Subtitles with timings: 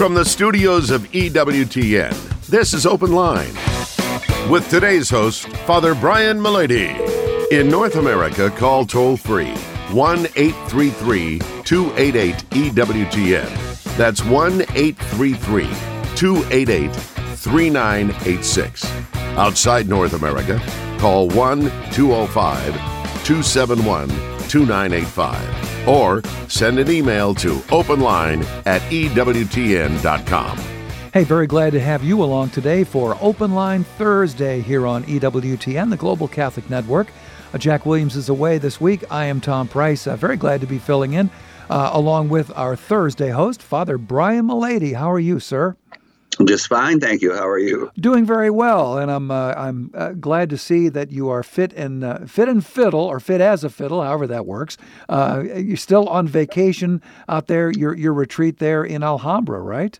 [0.00, 3.52] From the studios of EWTN, this is Open Line.
[4.50, 6.96] With today's host, Father Brian Mullady.
[7.52, 9.52] In North America, call toll free
[9.92, 13.96] 1 833 288 EWTN.
[13.98, 15.64] That's 1 833
[16.16, 16.96] 288
[17.36, 18.86] 3986.
[19.36, 20.58] Outside North America,
[20.98, 21.60] call 1
[21.92, 22.72] 205
[23.26, 24.08] 271
[24.50, 30.58] 2985 or send an email to openline at EWTN.com.
[31.12, 35.90] Hey, very glad to have you along today for Open Line Thursday here on EWTN,
[35.90, 37.08] the Global Catholic Network.
[37.52, 39.02] Uh, Jack Williams is away this week.
[39.10, 40.06] I am Tom Price.
[40.06, 41.30] Uh, very glad to be filling in
[41.68, 44.94] uh, along with our Thursday host, Father Brian Mullady.
[44.94, 45.76] How are you, sir?
[46.44, 47.34] Just fine, thank you.
[47.34, 47.90] How are you?
[47.98, 51.72] Doing very well, and I'm uh, I'm uh, glad to see that you are fit
[51.74, 54.76] and uh, fit and fiddle, or fit as a fiddle, however that works.
[55.08, 57.70] Uh, you're still on vacation out there.
[57.70, 59.98] Your your retreat there in Alhambra, right?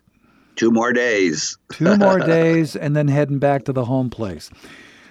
[0.55, 1.57] Two more days.
[1.73, 4.49] Two more days, and then heading back to the home place.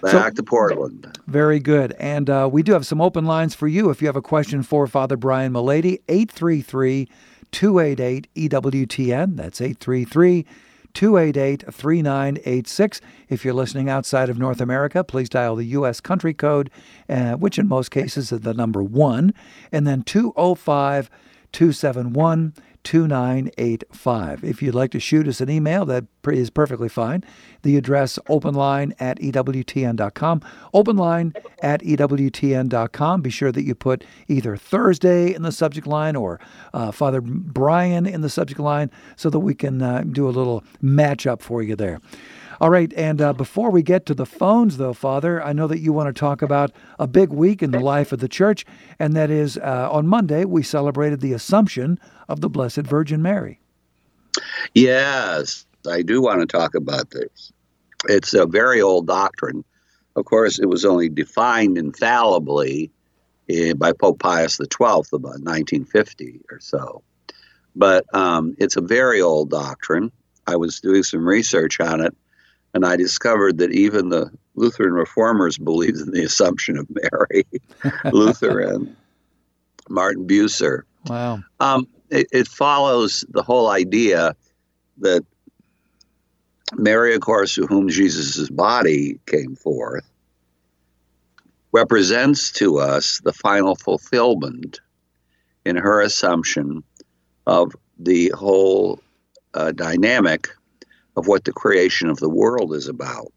[0.02, 1.18] Back so, to Portland.
[1.26, 1.92] Very good.
[1.98, 3.90] And uh, we do have some open lines for you.
[3.90, 7.08] If you have a question for Father Brian Mullady, 833
[7.52, 9.36] 288 EWTN.
[9.36, 10.46] That's 833
[10.94, 13.00] 288 3986.
[13.28, 16.00] If you're listening outside of North America, please dial the U.S.
[16.00, 16.70] country code,
[17.08, 19.32] uh, which in most cases is the number 1,
[19.72, 21.10] and then 205
[21.52, 24.44] 271 2985.
[24.44, 27.24] If you'd like to shoot us an email, that is perfectly fine.
[27.62, 30.40] The address openline at EWTN.com.
[30.74, 33.22] Openline at EWTN.com.
[33.22, 36.40] Be sure that you put either Thursday in the subject line or
[36.72, 40.64] uh, Father Brian in the subject line so that we can uh, do a little
[40.80, 42.00] match up for you there.
[42.60, 45.78] All right, and uh, before we get to the phones, though, Father, I know that
[45.78, 48.66] you want to talk about a big week in the life of the church,
[48.98, 53.60] and that is uh, on Monday we celebrated the Assumption of the Blessed Virgin Mary.
[54.74, 57.50] Yes, I do want to talk about this.
[58.10, 59.64] It's a very old doctrine.
[60.14, 62.90] Of course, it was only defined infallibly
[63.48, 67.02] eh, by Pope Pius XII about 1950 or so.
[67.74, 70.12] But um, it's a very old doctrine.
[70.46, 72.14] I was doing some research on it
[72.74, 77.46] and I discovered that even the Lutheran reformers believed in the Assumption of Mary.
[78.12, 78.94] Luther and
[79.88, 80.82] Martin Bucer.
[81.06, 81.40] Wow.
[81.58, 84.34] Um, it, it, follows the whole idea
[84.98, 85.24] that
[86.74, 90.08] Mary, of course, to whom Jesus' body came forth,
[91.72, 94.80] represents to us the final fulfillment
[95.64, 96.82] in her assumption
[97.46, 99.00] of the whole
[99.54, 100.48] uh, dynamic
[101.20, 103.30] of what the creation of the world is about.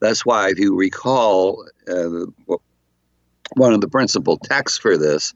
[0.00, 2.26] That's why, if you recall, uh,
[3.56, 5.32] one of the principal texts for this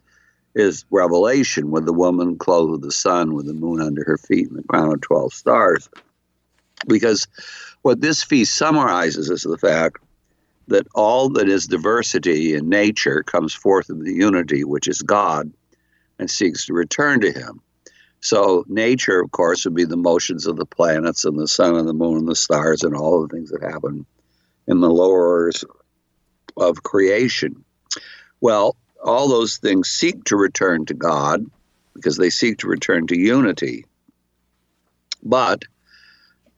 [0.54, 4.48] is Revelation, with the woman clothed with the sun, with the moon under her feet,
[4.48, 5.88] and the crown of 12 stars.
[6.86, 7.26] Because
[7.80, 9.98] what this feast summarizes is the fact
[10.68, 15.50] that all that is diversity in nature comes forth in the unity, which is God,
[16.18, 17.62] and seeks to return to Him.
[18.24, 21.86] So nature, of course, would be the motions of the planets and the sun and
[21.86, 24.06] the moon and the stars and all the things that happen
[24.66, 25.50] in the lower
[26.56, 27.66] of creation.
[28.40, 31.44] Well, all those things seek to return to God
[31.94, 33.84] because they seek to return to unity.
[35.22, 35.64] But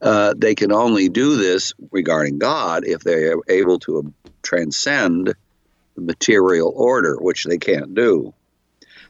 [0.00, 5.34] uh, they can only do this regarding God if they are able to transcend
[5.97, 8.33] the material order, which they can't do.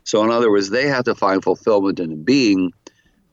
[0.06, 2.72] So, in other words, they have to find fulfillment in a being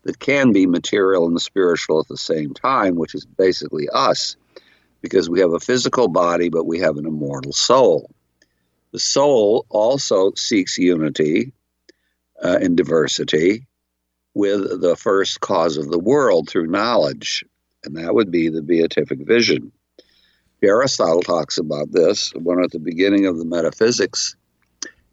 [0.06, 4.36] that can be material and spiritual at the same time, which is basically us,
[5.00, 8.10] because we have a physical body, but we have an immortal soul.
[8.92, 11.54] The soul also seeks unity
[12.44, 13.68] uh, and diversity
[14.34, 17.46] with the first cause of the world through knowledge,
[17.84, 19.72] and that would be the beatific vision.
[20.64, 24.36] Aristotle talks about this, one at the beginning of the metaphysics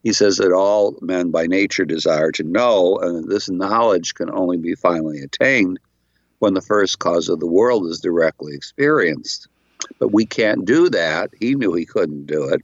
[0.03, 4.57] he says that all men by nature desire to know, and this knowledge can only
[4.57, 5.79] be finally attained
[6.39, 9.49] when the first cause of the world is directly experienced.
[9.99, 11.31] But we can't do that.
[11.39, 12.63] He knew he couldn't do it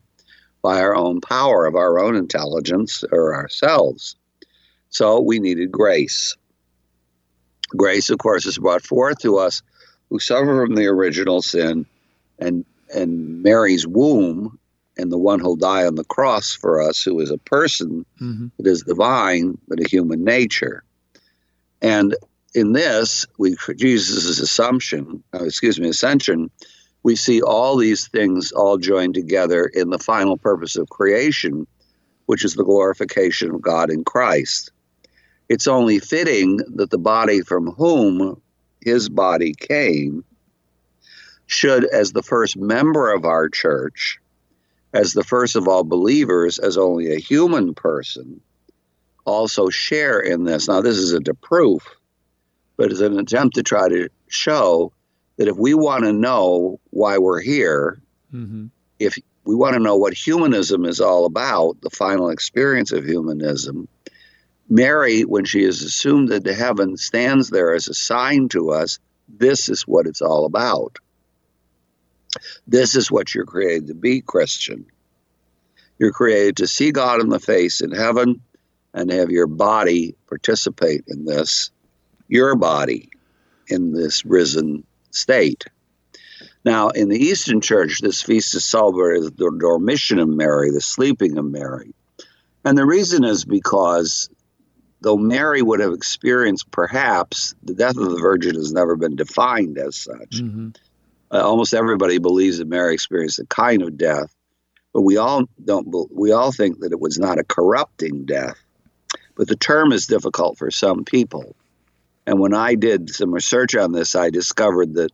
[0.62, 4.16] by our own power of our own intelligence or ourselves.
[4.88, 6.36] So we needed grace.
[7.68, 9.62] Grace, of course, is brought forth to us
[10.08, 11.86] who suffer from the original sin
[12.38, 12.64] and
[12.94, 14.58] and Mary's womb
[14.96, 18.48] and the one who'll die on the cross for us, who is a person mm-hmm.
[18.56, 20.82] that is divine, but a human nature.
[21.82, 22.16] And
[22.54, 26.50] in this, we Jesus' assumption, uh, excuse me, ascension,
[27.02, 31.66] we see all these things all joined together in the final purpose of creation,
[32.24, 34.72] which is the glorification of God in Christ.
[35.48, 38.40] it's only fitting that the body from whom
[38.80, 40.24] his body came
[41.46, 44.18] should, as the first member of our church,
[44.92, 48.40] as the first of all believers, as only a human person,
[49.24, 50.68] also share in this.
[50.68, 51.82] Now, this isn't a proof,
[52.76, 54.92] but it's an attempt to try to show
[55.36, 58.00] that if we want to know why we're here,
[58.32, 58.66] mm-hmm.
[58.98, 63.88] if we want to know what humanism is all about, the final experience of humanism,
[64.68, 68.98] Mary, when she is assumed into heaven, stands there as a sign to us
[69.28, 70.98] this is what it's all about.
[72.66, 74.86] This is what you're created to be, Christian.
[75.98, 78.40] You're created to see God in the face in heaven
[78.92, 81.70] and have your body participate in this,
[82.28, 83.10] your body
[83.68, 85.64] in this risen state.
[86.64, 91.38] Now, in the Eastern Church, this feast is celebrated the dormition of Mary, the sleeping
[91.38, 91.94] of Mary.
[92.64, 94.28] And the reason is because
[95.00, 99.78] though Mary would have experienced perhaps the death of the Virgin has never been defined
[99.78, 100.42] as such.
[100.42, 100.70] Mm-hmm.
[101.30, 104.34] Uh, almost everybody believes that Mary experienced a kind of death,
[104.92, 105.88] but we all don't.
[106.12, 108.56] We all think that it was not a corrupting death.
[109.36, 111.54] But the term is difficult for some people.
[112.26, 115.10] And when I did some research on this, I discovered that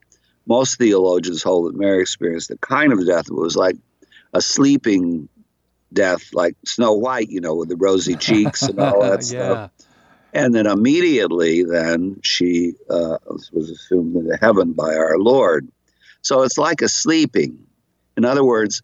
[0.46, 3.76] most theologians hold that Mary experienced a kind of death that was like
[4.32, 5.28] a sleeping
[5.92, 9.68] death, like Snow White, you know, with the rosy cheeks and all that yeah.
[9.68, 9.70] stuff.
[10.32, 15.68] And then immediately, then she uh, was assumed into heaven by our Lord.
[16.22, 17.58] So it's like a sleeping.
[18.16, 18.82] In other words,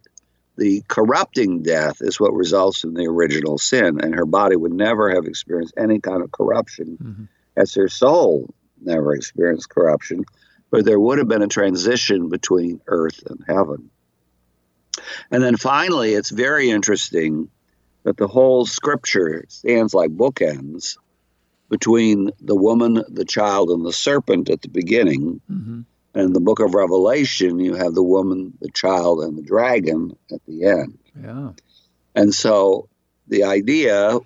[0.56, 5.14] the corrupting death is what results in the original sin, and her body would never
[5.14, 7.24] have experienced any kind of corruption, mm-hmm.
[7.56, 8.52] as her soul
[8.82, 10.24] never experienced corruption.
[10.70, 13.90] But there would have been a transition between earth and heaven.
[15.30, 17.48] And then finally, it's very interesting
[18.02, 20.96] that the whole scripture stands like bookends
[21.68, 25.40] between the woman, the child, and the serpent at the beginning.
[25.50, 25.80] Mm-hmm.
[26.14, 30.16] And in the book of Revelation, you have the woman, the child, and the dragon
[30.32, 30.98] at the end.
[31.20, 31.50] Yeah.
[32.14, 32.88] And so
[33.28, 34.18] the idea,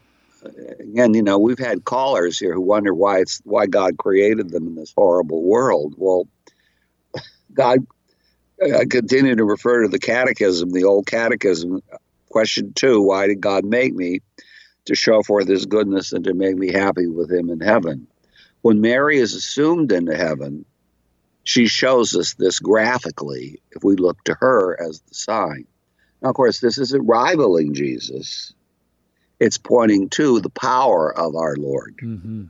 [0.79, 4.67] again, you know, we've had callers here who wonder why it's why God created them
[4.67, 5.95] in this horrible world.
[5.97, 6.29] Well,
[7.53, 7.87] God
[8.63, 11.83] uh, I continue to refer to the catechism, the old catechism.
[12.29, 14.21] Question two Why did God make me?
[14.87, 18.09] To show forth his goodness and to make me happy with him in heaven.
[18.63, 20.65] When Mary is assumed into heaven,
[21.45, 25.67] she shows us this graphically if we look to her as the sign.
[26.21, 28.55] Now, of course, this isn't rivaling Jesus,
[29.41, 31.97] it's pointing to the power of our Lord.
[32.03, 32.45] Mm-hmm.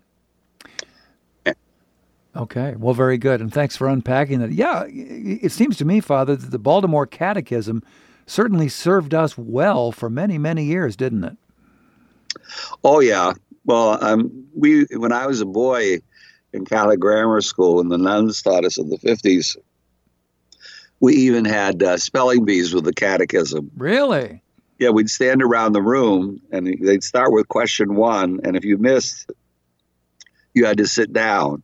[2.35, 3.43] Okay, well, very good.
[3.43, 4.53] And thanks for unpacking that.
[4.53, 7.83] Yeah, it seems to me, Father, that the Baltimore Catechism
[8.27, 11.37] certainly served us well for many, many years, didn't it?
[12.83, 13.35] Oh, yeah.
[13.67, 16.01] Well, um, we when I was a boy
[16.53, 19.57] in Catholic grammar school, and the nuns taught us in the 50s,
[21.01, 23.71] we even had uh, spelling bees with the catechism.
[23.77, 24.43] Really?
[24.79, 28.41] Yeah, we'd stand around the room and they'd start with question one.
[28.45, 29.31] And if you missed
[30.55, 31.63] you had to sit down.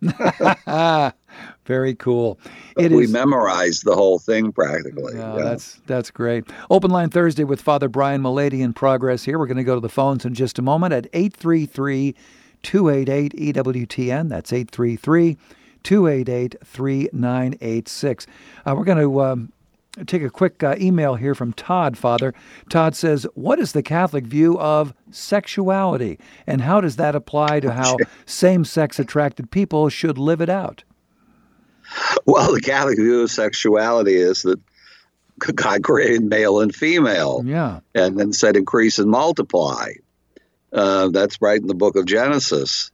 [1.65, 2.39] Very cool.
[2.77, 5.15] It we is, memorized the whole thing practically.
[5.15, 6.45] Yeah, yeah, that's that's great.
[6.71, 9.39] Open line Thursday with Father Brian Mullady in progress here.
[9.39, 12.15] We're going to go to the phones in just a moment at 833
[12.63, 14.29] 288 EWTN.
[14.29, 15.37] That's 833
[15.83, 18.27] 288 3986.
[18.67, 19.53] Uh, we're going to um,
[20.07, 22.35] take a quick uh, email here from Todd, Father.
[22.69, 27.73] Todd says, What is the Catholic view of sexuality, and how does that apply to
[27.73, 27.97] how
[28.27, 30.85] same sex attracted people should live it out?
[32.27, 34.61] Well, the Catholic view of sexuality is that
[35.55, 37.43] God created male and female.
[37.45, 37.81] Yeah.
[37.95, 39.93] And then said increase and multiply.
[40.73, 42.91] Uh, that's right in the book of Genesis.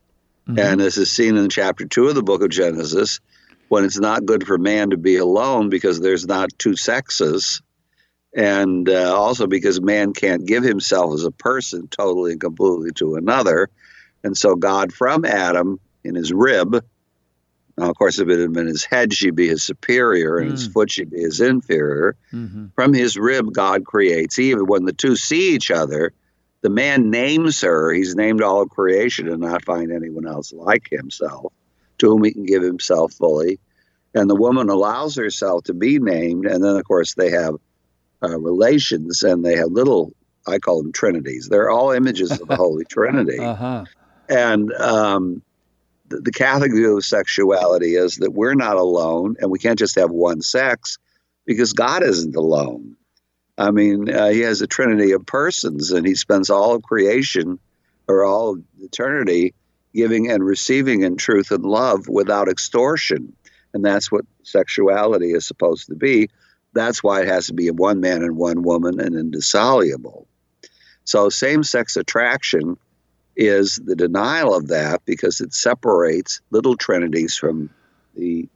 [0.49, 0.59] Mm-hmm.
[0.59, 3.21] And this is seen in chapter two of the book of Genesis
[3.69, 7.62] when it's not good for man to be alone because there's not two sexes,
[8.37, 13.16] and uh, also because man can't give himself as a person totally and completely to
[13.16, 13.71] another.
[14.23, 16.85] And so God from Adam in his rib,
[17.76, 20.52] now of course if it had been his head, she'd be his superior, and mm.
[20.52, 22.16] his foot she'd be his inferior.
[22.33, 22.66] Mm-hmm.
[22.75, 24.59] From his rib, God creates Eve.
[24.61, 26.12] When the two see each other,
[26.64, 27.92] the man names her.
[27.92, 31.52] He's named all of creation and not find anyone else like himself
[31.99, 33.61] to whom he can give himself fully.
[34.14, 36.47] And the woman allows herself to be named.
[36.47, 37.56] And then, of course, they have
[38.23, 40.14] uh, relations and they have little,
[40.47, 41.50] I call them trinities.
[41.50, 43.40] They're all images of the Holy Trinity.
[43.40, 43.85] Uh-huh.
[44.30, 45.42] And um,
[46.09, 49.97] the, the Catholic view of sexuality is that we're not alone and we can't just
[49.97, 50.97] have one sex
[51.44, 52.97] because God isn't alone.
[53.56, 57.58] I mean, uh, he has a trinity of persons and he spends all of creation
[58.08, 59.54] or all of eternity
[59.94, 63.34] giving and receiving in truth and love without extortion.
[63.73, 66.30] And that's what sexuality is supposed to be.
[66.73, 70.26] That's why it has to be a one man and one woman and indissoluble.
[71.04, 72.76] So, same sex attraction
[73.37, 77.70] is the denial of that because it separates little trinities from
[78.16, 78.49] the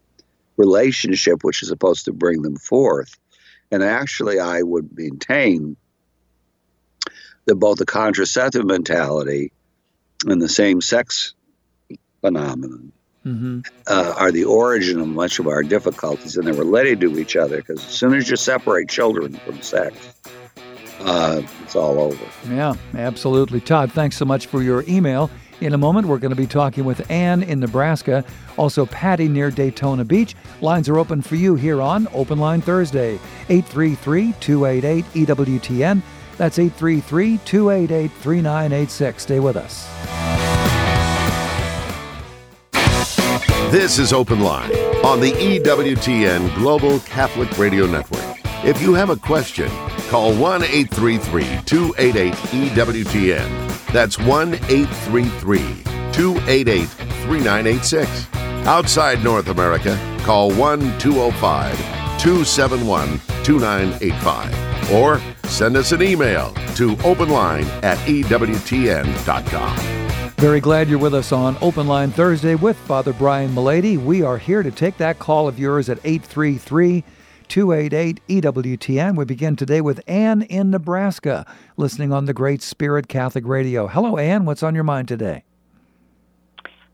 [0.56, 3.16] relationship which is supposed to bring them forth.
[3.70, 5.76] And actually, I would maintain
[7.44, 9.52] that both the contraceptive mentality
[10.26, 11.34] and the same sex
[12.20, 12.92] phenomenon
[13.24, 13.60] mm-hmm.
[13.86, 17.58] uh, are the origin of much of our difficulties, and they're related to each other
[17.58, 19.96] because as soon as you separate children from sex,
[21.00, 22.24] uh, it's all over.
[22.48, 23.60] Yeah, absolutely.
[23.60, 25.30] Todd, thanks so much for your email.
[25.60, 28.24] In a moment, we're going to be talking with Ann in Nebraska,
[28.56, 30.36] also Patty near Daytona Beach.
[30.60, 33.14] Lines are open for you here on Open Line Thursday,
[33.48, 36.02] 833 288 EWTN.
[36.36, 39.22] That's 833 288 3986.
[39.22, 39.88] Stay with us.
[43.72, 44.70] This is Open Line
[45.04, 48.38] on the EWTN Global Catholic Radio Network.
[48.64, 49.68] If you have a question,
[50.08, 53.67] call 1 833 288 EWTN.
[53.92, 55.58] That's 1 833
[56.12, 58.26] 288 3986.
[58.66, 61.78] Outside North America, call 1 205
[62.18, 69.76] 271 2985 or send us an email to openline at EWTN.com.
[70.36, 73.98] Very glad you're with us on Open Line Thursday with Father Brian Mullady.
[73.98, 77.02] We are here to take that call of yours at 833
[77.48, 79.16] 288 EWTN.
[79.16, 83.86] We begin today with Ann in Nebraska, listening on the Great Spirit Catholic Radio.
[83.86, 84.44] Hello, Ann.
[84.44, 85.44] What's on your mind today?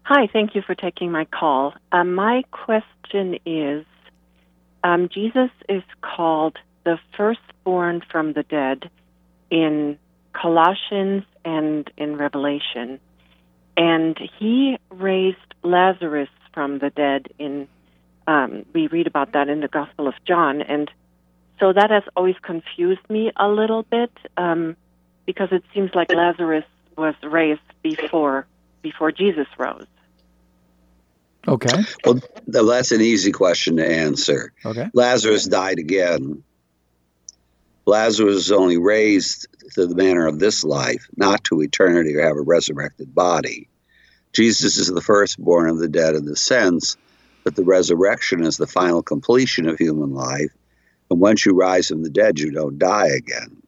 [0.03, 1.75] Hi, thank you for taking my call.
[1.93, 3.85] Um, my question is
[4.83, 8.91] um, Jesus is called the firstborn from the dead
[9.51, 9.99] in
[10.33, 13.01] Colossians and in Revelation
[13.77, 17.29] and he raised Lazarus from the dead.
[17.39, 17.69] In
[18.27, 20.91] um, we read about that in the Gospel of John, and
[21.61, 24.77] so that has always confused me a little bit um,
[25.27, 26.65] because it seems like Lazarus
[26.97, 28.47] was raised before
[28.83, 29.87] before Jesus rose.
[31.47, 31.83] Okay.
[32.05, 34.53] Well, that's an easy question to answer.
[34.65, 34.89] Okay.
[34.95, 36.43] Lazarus died again.
[37.87, 42.37] Lazarus was only raised to the manner of this life, not to eternity or have
[42.37, 43.69] a resurrected body.
[44.33, 46.97] Jesus is the firstborn of the dead in the sense
[47.45, 50.51] that the resurrection is the final completion of human life.
[51.11, 53.63] And once you rise from the dead, you don't die again.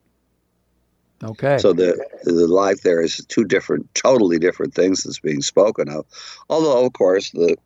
[1.22, 1.58] Okay.
[1.58, 6.04] So the the life there is two different, totally different things that's being spoken of.
[6.50, 7.56] Although, of course, the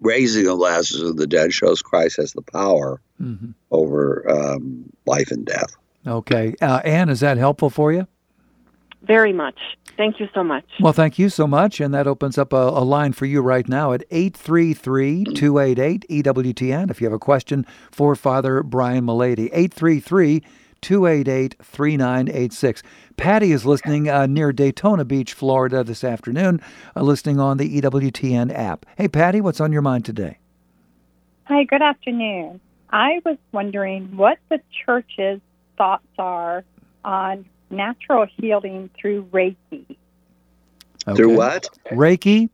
[0.00, 3.50] raising of Lazarus of the dead shows Christ has the power mm-hmm.
[3.70, 5.76] over um, life and death.
[6.06, 6.54] Okay.
[6.62, 8.06] Uh, Ann, is that helpful for you?
[9.02, 9.58] Very much.
[9.96, 10.64] Thank you so much.
[10.80, 11.80] Well, thank you so much.
[11.80, 16.90] And that opens up a, a line for you right now at 833 288 EWTN.
[16.90, 20.42] If you have a question for Father Brian Mullady, 833
[20.80, 22.82] 288 3986.
[23.16, 26.60] Patty is listening uh, near Daytona Beach, Florida this afternoon,
[26.96, 28.86] uh, listening on the EWTN app.
[28.96, 30.38] Hey, Patty, what's on your mind today?
[31.44, 32.60] Hi, good afternoon.
[32.90, 35.40] I was wondering what the church's
[35.76, 36.64] thoughts are
[37.04, 39.96] on natural healing through Reiki.
[41.06, 41.16] Okay.
[41.16, 41.68] Through what?
[41.90, 42.50] Reiki.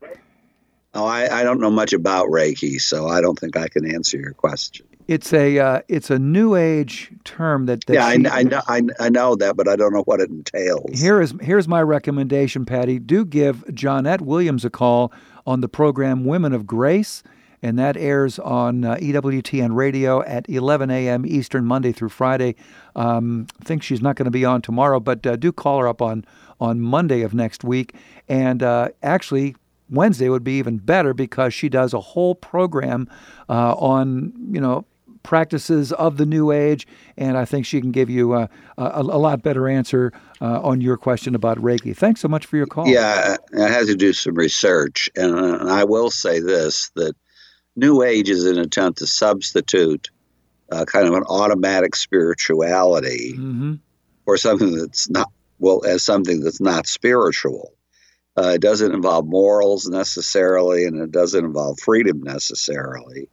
[0.94, 4.16] Oh, I, I don't know much about Reiki, so I don't think I can answer
[4.16, 4.87] your question.
[5.06, 8.61] It's a uh, it's a new age term that, that yeah she, I, I, know
[8.68, 10.99] I, I know that, but I don't know what it entails.
[10.99, 12.99] Here is here's my recommendation, Patty.
[12.99, 15.12] Do give Johnnette Williams a call
[15.47, 17.23] on the program Women of Grace
[17.64, 21.25] and that airs on uh, EWTN radio at 11 a.m.
[21.25, 22.56] Eastern, Monday through Friday.
[22.94, 25.88] Um, I think she's not going to be on tomorrow, but uh, do call her
[25.88, 26.26] up on,
[26.61, 27.94] on Monday of next week.
[28.28, 29.56] And uh, actually,
[29.88, 33.09] Wednesday would be even better because she does a whole program
[33.49, 34.85] uh, on, you know,
[35.23, 39.18] practices of the New Age, and I think she can give you a, a, a
[39.18, 41.97] lot better answer uh, on your question about Reiki.
[41.97, 42.87] Thanks so much for your call.
[42.87, 47.16] Yeah, I had to do some research, and, and I will say this that
[47.76, 50.11] New Age is an attempt to substitute
[50.71, 53.75] uh, kind of an automatic spirituality mm-hmm.
[54.25, 57.73] for something that's not well as something that's not spiritual.
[58.37, 63.28] Uh, it doesn't involve morals necessarily, and it doesn't involve freedom necessarily.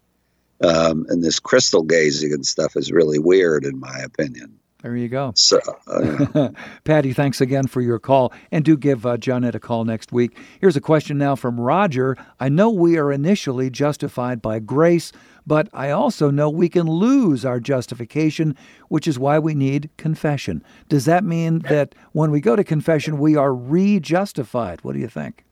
[0.64, 4.60] Um, and this crystal gazing and stuff is really weird, in my opinion.
[4.82, 5.34] There you go.
[5.36, 6.50] So, uh,
[6.84, 8.34] Patty, thanks again for your call.
[8.52, 10.38] And do give uh, Johnnette a call next week.
[10.60, 12.18] Here's a question now from Roger.
[12.40, 15.12] I know we are initially justified by grace,
[15.46, 18.56] but I also know we can lose our justification,
[18.90, 20.64] which is why we need confession.
[20.90, 24.84] Does that mean that when we go to confession, we are re justified?
[24.84, 25.44] What do you think?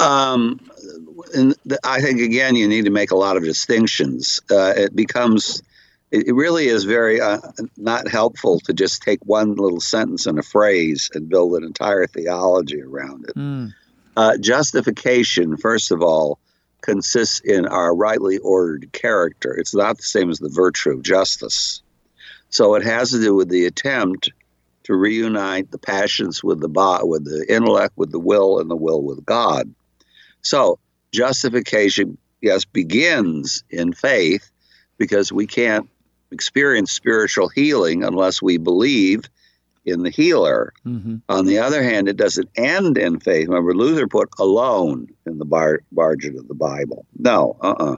[0.00, 0.60] Um,
[1.34, 1.54] and
[1.84, 4.40] I think again, you need to make a lot of distinctions.
[4.50, 5.62] Uh, it becomes,
[6.16, 7.38] it really is very uh,
[7.76, 12.06] not helpful to just take one little sentence and a phrase and build an entire
[12.06, 13.36] theology around it.
[13.36, 13.74] Mm.
[14.16, 16.38] Uh, justification, first of all,
[16.80, 19.54] consists in our rightly ordered character.
[19.54, 21.82] It's not the same as the virtue of justice.
[22.48, 24.30] So it has to do with the attempt
[24.84, 28.76] to reunite the passions with the body, with the intellect, with the will, and the
[28.76, 29.74] will with God.
[30.42, 30.78] So
[31.12, 34.48] justification, yes, begins in faith
[34.96, 35.90] because we can't
[36.30, 39.22] experience spiritual healing unless we believe
[39.84, 40.72] in the healer.
[40.84, 41.16] Mm-hmm.
[41.28, 43.48] On the other hand, it doesn't end in faith.
[43.48, 47.06] Remember, Luther put alone in the bar- margin of the Bible.
[47.16, 47.92] No, uh uh-uh.
[47.92, 47.96] uh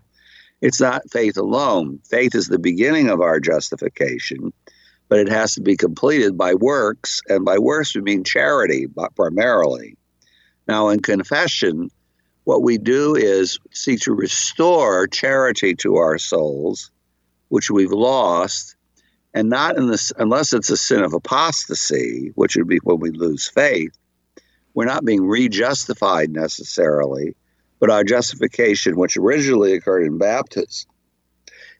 [0.61, 2.00] It's not faith alone.
[2.04, 4.52] Faith is the beginning of our justification,
[5.08, 7.23] but it has to be completed by works.
[7.28, 9.97] And by works, we mean charity but primarily.
[10.66, 11.90] Now, in confession,
[12.44, 16.90] what we do is seek to restore charity to our souls,
[17.48, 18.76] which we've lost
[19.34, 23.10] and not in this unless it's a sin of apostasy, which would be when we
[23.10, 23.96] lose faith.
[24.74, 27.34] We're not being rejustified necessarily,
[27.80, 30.90] but our justification, which originally occurred in baptism,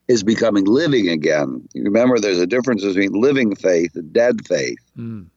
[0.07, 1.67] is becoming living again.
[1.73, 4.79] You remember, there's a difference between living faith and dead faith.
[4.97, 5.27] Mm.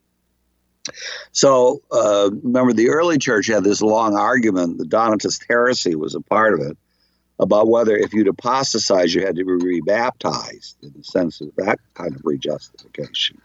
[1.30, 4.78] So, uh, remember, the early church had this long argument.
[4.78, 6.76] The Donatist heresy was a part of it
[7.42, 11.78] about whether if you'd apostatize, you had to be rebaptized in the sense of that
[11.94, 13.40] kind of rejustification.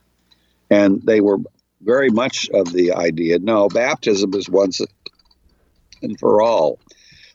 [0.69, 1.39] And they were
[1.81, 4.81] very much of the idea no, baptism is once
[6.01, 6.79] and for all.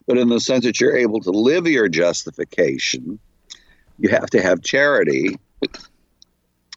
[0.06, 3.18] But in the sense that you're able to live your justification,
[3.98, 5.36] you have to have charity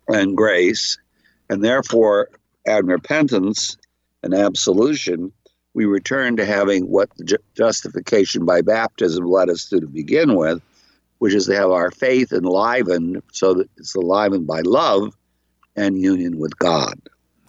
[0.08, 0.98] and grace,
[1.50, 2.30] and therefore,
[2.66, 3.78] and repentance
[4.22, 5.32] and absolution
[5.76, 10.62] we return to having what ju- justification by baptism led us to to begin with,
[11.20, 15.14] which is to have our faith enlivened so that it's enlivened by love
[15.76, 17.00] and union with God.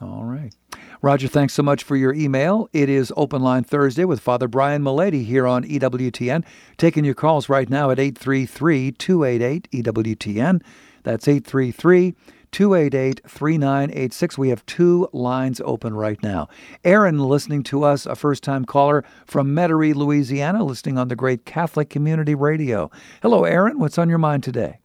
[0.00, 0.52] All right.
[1.00, 2.68] Roger, thanks so much for your email.
[2.72, 6.44] It is Open Line Thursday with Father Brian Mullady here on EWTN.
[6.76, 10.62] Taking your calls right now at 833 288 EWTN.
[11.04, 12.14] That's 833
[12.56, 14.38] 288 3986.
[14.38, 16.48] We have two lines open right now.
[16.84, 21.44] Aaron, listening to us, a first time caller from Metairie, Louisiana, listening on the great
[21.44, 22.90] Catholic Community Radio.
[23.20, 23.78] Hello, Aaron.
[23.78, 24.78] What's on your mind today?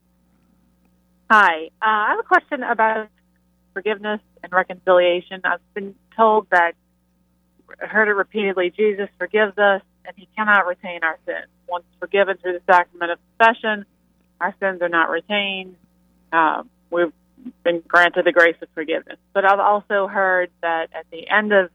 [1.31, 1.67] Hi.
[1.81, 3.07] Uh, I have a question about
[3.73, 5.39] forgiveness and reconciliation.
[5.45, 6.73] I've been told that,
[7.79, 11.47] heard it repeatedly Jesus forgives us and he cannot retain our sins.
[11.69, 13.85] Once forgiven through the sacrament of confession,
[14.41, 15.77] our sins are not retained.
[16.33, 17.13] Uh, we've
[17.63, 19.17] been granted the grace of forgiveness.
[19.33, 21.69] But I've also heard that at the end of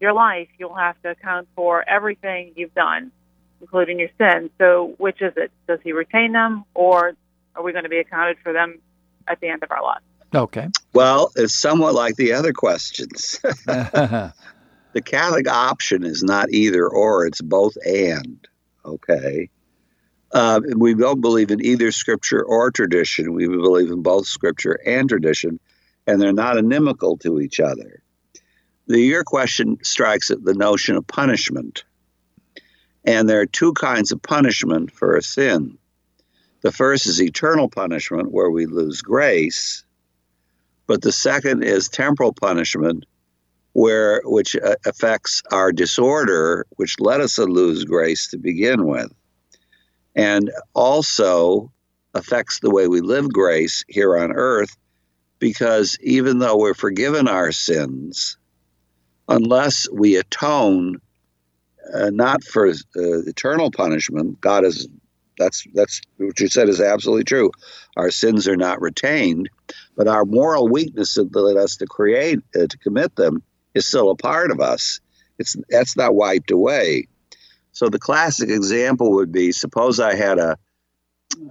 [0.00, 3.12] your life, you'll have to account for everything you've done,
[3.60, 4.50] including your sins.
[4.58, 5.50] So, which is it?
[5.66, 7.14] Does he retain them, or
[7.54, 8.80] are we going to be accounted for them
[9.26, 10.02] at the end of our life?
[10.34, 10.68] Okay.
[10.92, 13.38] Well, it's somewhat like the other questions.
[13.42, 14.32] the
[15.04, 18.46] Catholic option is not either or, it's both and.
[18.84, 19.48] Okay.
[20.32, 23.32] Uh, we don't believe in either scripture or tradition.
[23.32, 25.60] We believe in both scripture and tradition,
[26.06, 28.02] and they're not inimical to each other.
[28.88, 31.84] The, your question strikes at the notion of punishment.
[33.04, 35.78] And there are two kinds of punishment for a sin.
[36.62, 39.84] The first is eternal punishment, where we lose grace,
[40.88, 43.06] but the second is temporal punishment,
[43.74, 49.12] where which uh, affects our disorder, which led us to lose grace to begin with
[50.16, 51.70] and also
[52.14, 54.74] affects the way we live grace here on earth
[55.38, 58.38] because even though we're forgiven our sins,
[59.28, 61.00] unless we atone
[61.94, 64.88] uh, not for uh, eternal punishment, God is
[65.38, 67.50] that's that's what you said is absolutely true.
[67.96, 69.50] Our sins are not retained,
[69.94, 73.42] but our moral weakness that led us to create uh, to commit them
[73.74, 75.00] is still a part of us.
[75.38, 77.08] It's that's not wiped away.
[77.76, 80.56] So the classic example would be suppose I had a,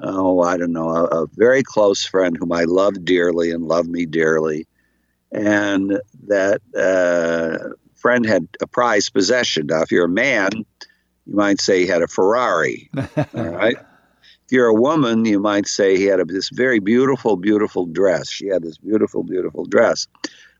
[0.01, 3.87] oh, I don't know, a, a very close friend whom I loved dearly and loved
[3.87, 4.65] me dearly.
[5.31, 9.67] And that uh, friend had a prized possession.
[9.67, 10.49] Now, if you're a man,
[11.27, 12.89] you might say he had a Ferrari.
[12.97, 13.77] all right.
[13.77, 18.31] If you're a woman, you might say he had a, this very beautiful, beautiful dress.
[18.31, 20.07] She had this beautiful, beautiful dress.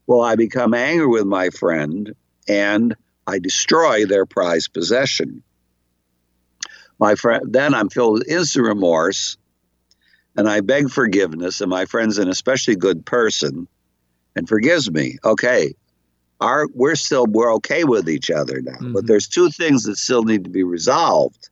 [0.06, 2.14] Well, I become angry with my friend
[2.48, 5.42] and I destroy their prized possession
[7.00, 9.38] my friend then i'm filled with instant remorse
[10.36, 13.68] and i beg forgiveness and my friend's an especially good person
[14.36, 15.74] and forgives me okay
[16.42, 18.74] our we're still we're okay with each other now.
[18.74, 18.94] Mhm.
[18.94, 21.50] But there's two things that still need to be resolved.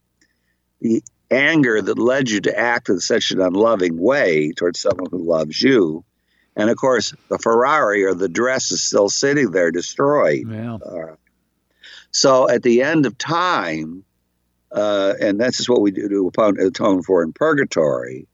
[0.82, 1.02] The
[1.32, 5.62] anger that led you to act in such an unloving way towards someone who loves
[5.62, 6.04] you.
[6.56, 10.46] And of course, the Ferrari or the dress is still sitting there destroyed.
[10.50, 10.76] Yeah.
[10.76, 11.16] Uh,
[12.12, 14.04] so at the end of time,
[14.74, 18.28] uh, and this is what we do to atone- atone for in purgatory.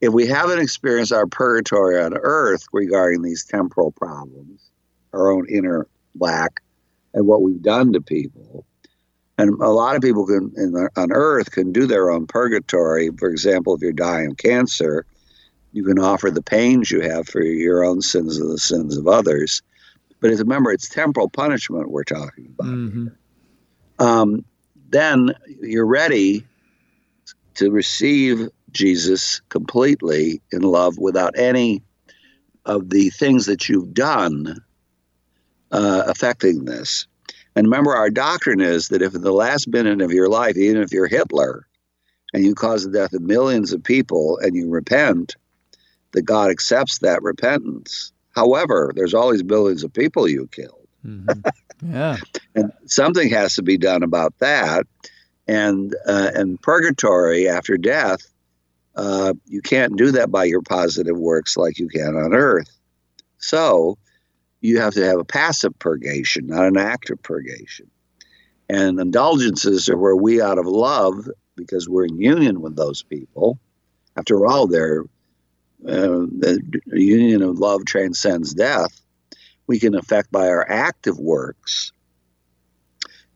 [0.00, 4.70] If we haven't experienced our purgatory on earth regarding these temporal problems,
[5.12, 5.86] our own inner
[6.18, 6.60] lack,
[7.12, 8.64] and what we've done to people,
[9.36, 13.10] and a lot of people can in the, on earth can do their own purgatory.
[13.18, 15.06] For example, if you're dying of cancer,
[15.72, 19.06] you can offer the pains you have for your own sins and the sins of
[19.06, 19.62] others.
[20.20, 22.66] But remember, it's temporal punishment we're talking about.
[22.66, 23.06] hmm
[23.98, 24.44] Um,
[24.90, 26.44] then you're ready
[27.54, 31.82] to receive Jesus completely in love without any
[32.64, 34.56] of the things that you've done
[35.72, 37.06] uh, affecting this.
[37.56, 40.82] And remember, our doctrine is that if in the last minute of your life, even
[40.82, 41.66] if you're Hitler
[42.32, 45.34] and you cause the death of millions of people and you repent,
[46.12, 48.12] that God accepts that repentance.
[48.34, 50.79] However, there's always millions of people you killed.
[51.02, 51.28] Hmm
[51.82, 52.16] Yeah.
[52.54, 54.86] and something has to be done about that.
[55.48, 58.20] And uh, and purgatory after death,
[58.94, 62.70] uh, you can't do that by your positive works like you can on earth.
[63.38, 63.98] So
[64.60, 67.90] you have to have a passive purgation, not an active purgation.
[68.68, 73.58] And indulgences are where we, out of love, because we're in union with those people.
[74.16, 75.04] After all, they're
[75.86, 78.99] uh, the union of love transcends death.
[79.70, 81.92] We can affect by our active works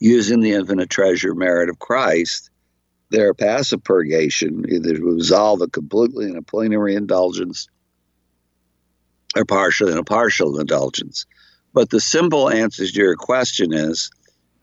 [0.00, 2.50] using the infinite treasure merit of Christ,
[3.10, 7.68] their passive purgation, either to resolve it completely in a plenary indulgence
[9.36, 11.24] or partially in a partial indulgence.
[11.72, 14.10] But the simple answer to your question is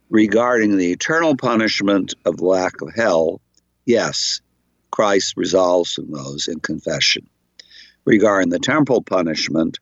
[0.10, 3.40] regarding the eternal punishment of lack of hell,
[3.86, 4.42] yes,
[4.92, 7.30] Christ resolves from those in confession.
[8.04, 9.80] Regarding the temporal punishment,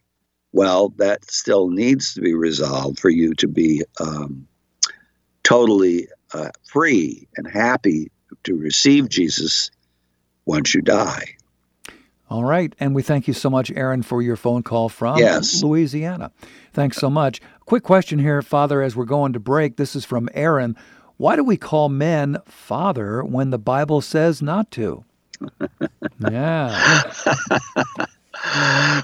[0.51, 4.47] well, that still needs to be resolved for you to be um,
[5.43, 8.11] totally uh, free and happy
[8.43, 9.71] to receive Jesus
[10.45, 11.35] once you die.
[12.29, 12.73] All right.
[12.79, 15.63] And we thank you so much, Aaron, for your phone call from Yes.
[15.63, 16.31] Louisiana.
[16.73, 17.41] Thanks so much.
[17.65, 19.77] Quick question here, Father, as we're going to break.
[19.77, 20.75] This is from Aaron.
[21.17, 25.03] Why do we call men father when the Bible says not to?
[26.29, 27.11] yeah.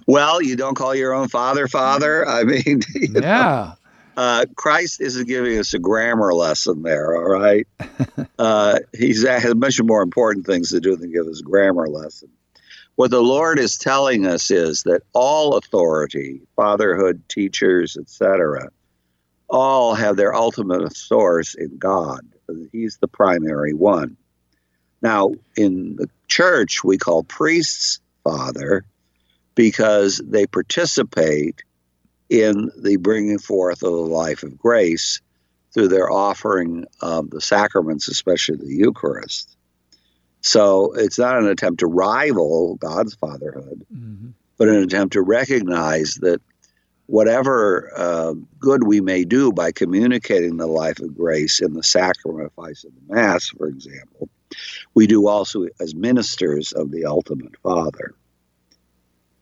[0.07, 2.27] Well, you don't call your own father father.
[2.27, 3.73] I mean, you know, Yeah.
[4.17, 7.67] uh, Christ isn't giving us a grammar lesson there, all right?
[8.39, 12.29] uh, he's has much more important things to do than give us a grammar lesson.
[12.95, 18.69] What the Lord is telling us is that all authority, fatherhood, teachers, etc.,
[19.49, 22.21] all have their ultimate source in God.
[22.71, 24.17] He's the primary one.
[25.01, 28.85] Now, in the church, we call priests father
[29.55, 31.63] because they participate
[32.29, 35.21] in the bringing forth of the life of grace
[35.73, 39.55] through their offering of the sacraments, especially the Eucharist.
[40.41, 44.33] So it's not an attempt to rival God's fatherhood, Mhm.
[44.57, 46.41] but an attempt to recognize that
[47.07, 52.83] whatever uh, good we may do by communicating the life of grace in the sacrifice
[52.83, 54.29] of the Mass, for example,
[54.93, 58.13] we do also as ministers of the ultimate Father.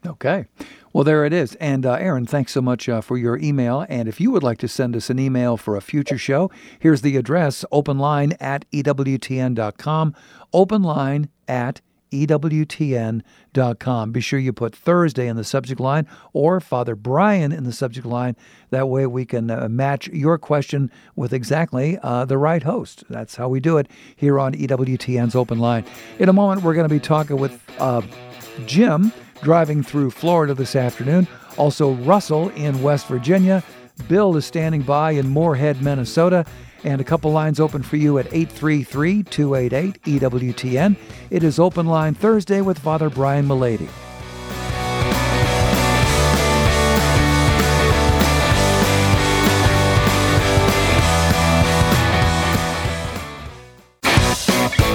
[0.05, 0.45] Okay.
[0.91, 1.55] Well, there it is.
[1.55, 3.85] And uh, Aaron, thanks so much uh, for your email.
[3.89, 7.01] And if you would like to send us an email for a future show, here's
[7.01, 10.15] the address openline at EWTN.com.
[10.53, 11.81] Openline at
[12.13, 14.11] EWTN.com.
[14.11, 18.05] Be sure you put Thursday in the subject line or Father Brian in the subject
[18.05, 18.35] line.
[18.69, 23.03] That way we can uh, match your question with exactly uh, the right host.
[23.09, 25.85] That's how we do it here on EWTN's Open Line.
[26.19, 28.03] In a moment, we're going to be talking with uh,
[28.67, 31.27] Jim driving through Florida this afternoon.
[31.57, 33.63] Also, Russell in West Virginia.
[34.07, 36.45] Bill is standing by in Moorhead, Minnesota.
[36.83, 40.97] And a couple lines open for you at 833 288 EWTN.
[41.29, 43.89] It is Open Line Thursday with Father Brian Mullady.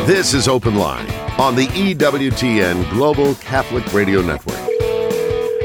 [0.08, 1.06] This is Open Line
[1.38, 4.56] on the EWTN Global Catholic Radio Network.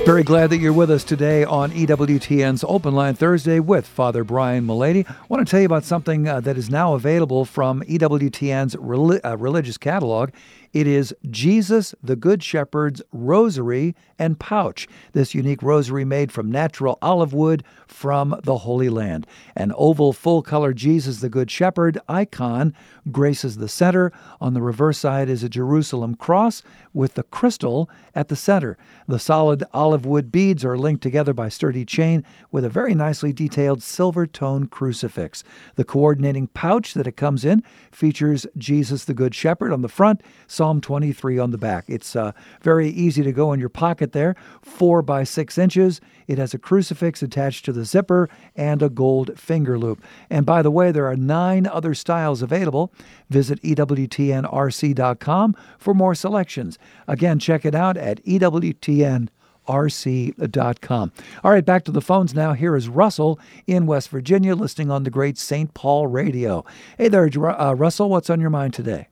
[0.05, 4.67] Very glad that you're with us today on EWTN's Open Line Thursday with Father Brian
[4.67, 5.09] Mullady.
[5.09, 9.37] I want to tell you about something uh, that is now available from EWTN's uh,
[9.37, 10.31] religious catalog.
[10.73, 16.97] It is Jesus the Good Shepherd's Rosary and Pouch, this unique rosary made from natural
[16.99, 19.27] olive wood from the Holy Land.
[19.55, 22.73] An oval, full color Jesus the Good Shepherd icon
[23.11, 24.11] graces the center.
[24.41, 28.75] On the reverse side is a Jerusalem cross with the crystal at the center.
[29.07, 33.31] The solid olive wood beads are linked together by sturdy chain with a very nicely
[33.31, 35.43] detailed silver tone crucifix.
[35.75, 40.21] The coordinating pouch that it comes in features Jesus the Good Shepherd on the front.
[40.63, 41.83] Psalm 23 on the back.
[41.89, 45.99] It's uh, very easy to go in your pocket there, four by six inches.
[46.25, 50.01] It has a crucifix attached to the zipper and a gold finger loop.
[50.29, 52.93] And by the way, there are nine other styles available.
[53.29, 56.79] Visit EWTNRC.com for more selections.
[57.09, 59.27] Again, check it out at EWTN
[59.67, 61.11] rc.com.
[61.43, 62.53] All right, back to the phones now.
[62.53, 65.73] Here is Russell in West Virginia, listening on the great St.
[65.73, 66.63] Paul radio.
[66.97, 69.09] Hey there, uh, Russell, what's on your mind today?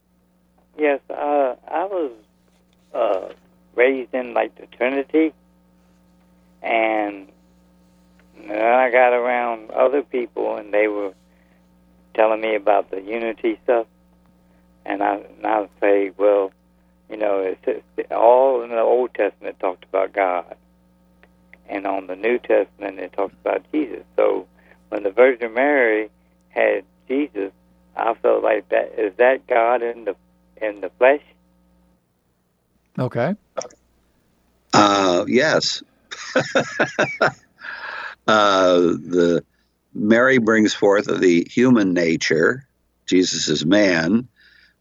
[0.82, 2.12] Yes, uh, I was
[2.92, 3.30] uh,
[3.76, 5.32] raised in like the Trinity,
[6.64, 7.28] and
[8.48, 11.14] then I got around other people, and they were
[12.16, 13.86] telling me about the unity stuff,
[14.84, 16.52] and I and I say, well,
[17.12, 20.56] you know, it's, it's all in the Old Testament talked about God,
[21.70, 24.04] and on the New Testament it talks about Jesus.
[24.16, 24.48] So
[24.90, 26.10] when the Virgin Mary
[26.50, 27.52] had Jesus,
[27.96, 30.16] I felt like that is that God in the
[30.62, 31.22] in the flesh?
[32.98, 33.36] Okay.
[34.74, 35.84] Uh, yes.
[38.28, 39.44] uh, the
[39.94, 42.68] Mary brings forth the human nature.
[43.08, 44.28] Jesus is man,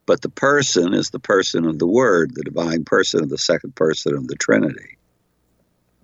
[0.06, 3.74] but the person is the person of the Word, the divine person of the second
[3.74, 4.98] person of the Trinity.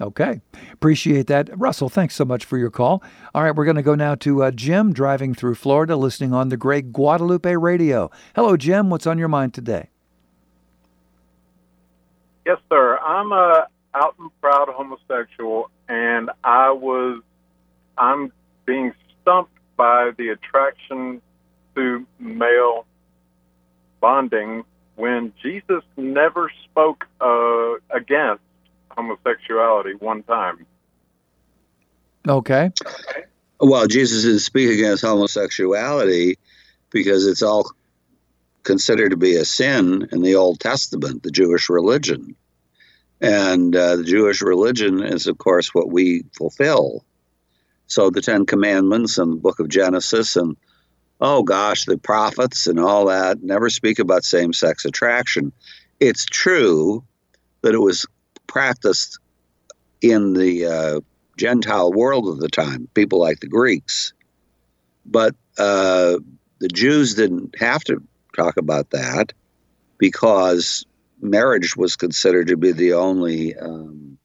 [0.00, 0.42] Okay.
[0.72, 1.48] Appreciate that.
[1.58, 3.02] Russell, thanks so much for your call.
[3.34, 6.50] All right, we're going to go now to uh, Jim driving through Florida, listening on
[6.50, 8.10] the great Guadalupe radio.
[8.34, 8.90] Hello, Jim.
[8.90, 9.88] What's on your mind today?
[12.44, 12.98] Yes, sir.
[12.98, 17.22] I'm a out and proud homosexual, and I was
[17.96, 18.30] I'm
[18.66, 21.22] being stumped by the attraction
[21.74, 22.86] to male
[24.00, 24.64] bonding
[24.96, 28.42] when Jesus never spoke uh, against
[28.96, 30.66] homosexuality one time.
[32.28, 32.70] Okay.
[33.60, 36.38] Well, Jesus didn't speak against homosexuality
[36.90, 37.70] because it's all
[38.64, 42.34] considered to be a sin in the Old Testament, the Jewish religion.
[43.20, 47.04] And uh, the Jewish religion is, of course, what we fulfill.
[47.86, 50.56] So the Ten Commandments and the book of Genesis and,
[51.20, 55.52] oh gosh, the prophets and all that never speak about same sex attraction.
[56.00, 57.04] It's true
[57.62, 58.04] that it was
[58.46, 59.18] practiced
[60.00, 61.00] in the uh,
[61.36, 64.12] Gentile world of the time, people like the Greeks.
[65.04, 66.18] But uh,
[66.58, 68.02] the Jews didn't have to
[68.34, 69.32] talk about that
[69.98, 70.84] because
[71.20, 74.18] marriage was considered to be the only, um,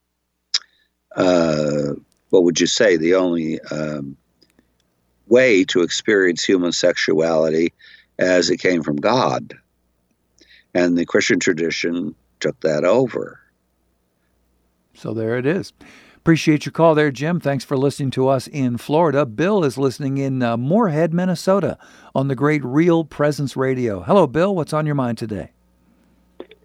[1.16, 1.94] uh,
[2.30, 4.18] what would you say, the only um,
[5.28, 7.74] way to experience human sexuality
[8.20, 9.54] as it came from God.
[10.74, 13.41] And the Christian tradition took that over.
[15.02, 15.74] So there it is.
[16.18, 17.40] Appreciate your call there, Jim.
[17.40, 19.26] Thanks for listening to us in Florida.
[19.26, 21.80] Bill is listening in uh, Moorhead, Minnesota
[22.14, 24.02] on the great Real Presence Radio.
[24.02, 24.54] Hello, Bill.
[24.56, 25.54] What's on your mind today?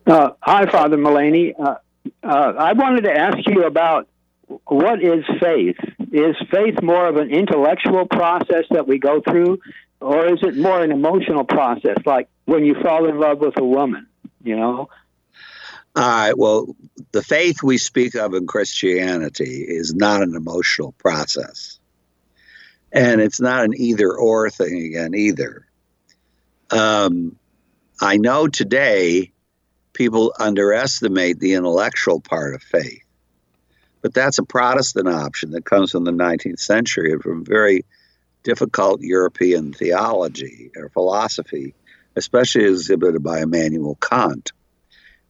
[0.07, 1.55] Uh, hi, Father Mullady.
[1.59, 1.77] Uh,
[2.23, 4.07] uh, I wanted to ask you about
[4.67, 5.77] what is faith?
[6.13, 9.61] Is faith more of an intellectual process that we go through,
[10.03, 13.65] or is it more an emotional process, like when you fall in love with a
[13.65, 14.07] woman?
[14.45, 14.91] You know,
[15.97, 16.37] all right.
[16.37, 16.77] Well,
[17.13, 21.79] the faith we speak of in Christianity is not an emotional process.
[22.93, 25.67] And it's not an either or thing again, either.
[26.71, 27.37] Um,
[27.99, 29.33] I know today
[29.95, 33.03] people underestimate the intellectual part of faith,
[34.03, 37.87] but that's a Protestant option that comes from the 19th century and from very
[38.43, 41.75] difficult European theology or philosophy,
[42.17, 44.53] especially exhibited by Immanuel Kant.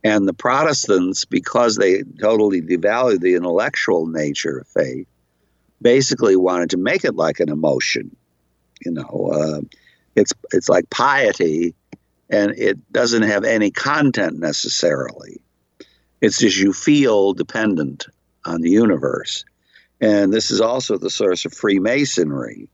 [0.06, 5.08] And the Protestants, because they totally devalued the intellectual nature of faith,
[5.82, 8.14] basically wanted to make it like an emotion.
[8.84, 9.60] You know, uh,
[10.14, 11.74] it's it's like piety,
[12.30, 15.40] and it doesn't have any content necessarily.
[16.20, 18.06] It's just you feel dependent
[18.44, 19.44] on the universe,
[20.00, 22.68] and this is also the source of Freemasonry.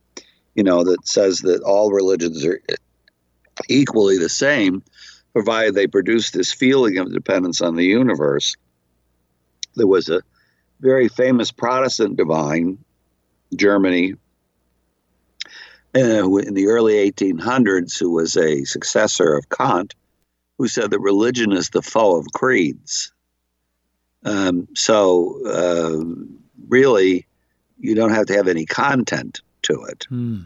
[0.55, 2.61] You know, that says that all religions are
[3.71, 4.83] equally the same,
[5.33, 8.57] provided they produce this feeling of dependence on the universe.
[9.77, 10.23] There was a
[10.81, 12.79] very famous Protestant divine,
[13.55, 14.15] Germany,
[15.95, 19.95] uh, in the early 1800s, who was a successor of Kant,
[20.59, 23.13] who said that religion is the foe of creeds.
[24.25, 26.05] Um, so, uh,
[26.69, 27.27] really,
[27.79, 30.07] you don't have to have any content to it.
[30.09, 30.43] Hmm.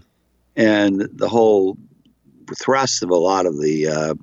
[0.57, 1.77] And the whole
[2.59, 4.15] thrust of a lot of the uh,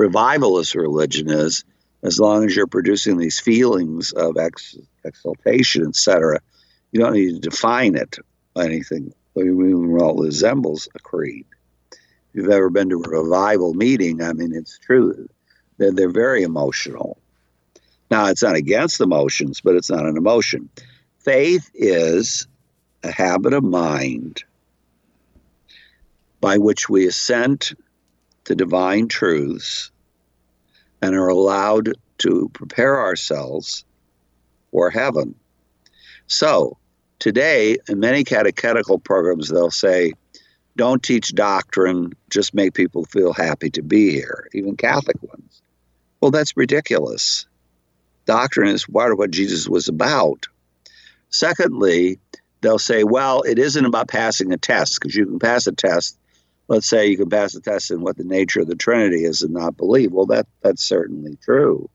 [0.00, 1.62] revivalist religion is
[2.02, 6.40] as long as you're producing these feelings of ex- exaltation, etc.,
[6.90, 8.16] you don't need to define it
[8.54, 11.46] by anything well resembles a creed.
[11.92, 11.98] If
[12.34, 15.28] you've ever been to a revival meeting, I mean, it's true.
[15.76, 17.18] They're, they're very emotional.
[18.10, 20.68] Now, it's not against emotions, but it's not an emotion.
[21.18, 22.48] Faith is
[23.04, 24.42] a habit of mind
[26.40, 27.72] by which we assent
[28.50, 29.92] to divine truths
[31.00, 33.84] and are allowed to prepare ourselves
[34.72, 35.36] for heaven.
[36.26, 36.76] So,
[37.20, 40.14] today, in many catechetical programs, they'll say,
[40.76, 45.62] don't teach doctrine, just make people feel happy to be here, even Catholic ones.
[46.20, 47.46] Well, that's ridiculous.
[48.26, 50.46] Doctrine is part of what Jesus was about.
[51.28, 52.18] Secondly,
[52.62, 56.16] they'll say, well, it isn't about passing a test, because you can pass a test.
[56.70, 59.42] Let's say you can pass a test in what the nature of the Trinity is
[59.42, 60.12] and not believe.
[60.12, 61.90] Well, that, that's certainly true.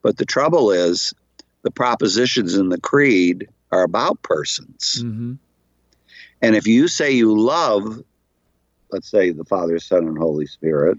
[0.00, 1.12] But the trouble is,
[1.62, 5.02] the propositions in the creed are about persons.
[5.04, 5.34] Mm-hmm.
[6.40, 8.02] And if you say you love,
[8.90, 10.98] let's say the Father, Son, and Holy Spirit,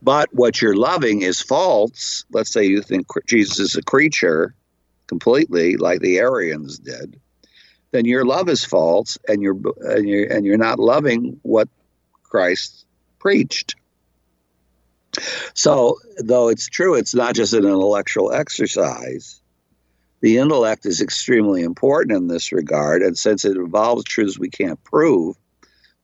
[0.00, 4.54] but what you're loving is false, let's say you think Jesus is a creature
[5.08, 7.18] completely, like the Arians did,
[7.90, 11.68] then your love is false, and you're and you're and you're not loving what
[12.30, 12.86] Christ
[13.18, 13.76] preached.
[15.54, 19.40] So, though it's true, it's not just an intellectual exercise.
[20.20, 24.82] The intellect is extremely important in this regard, and since it involves truths we can't
[24.84, 25.36] prove,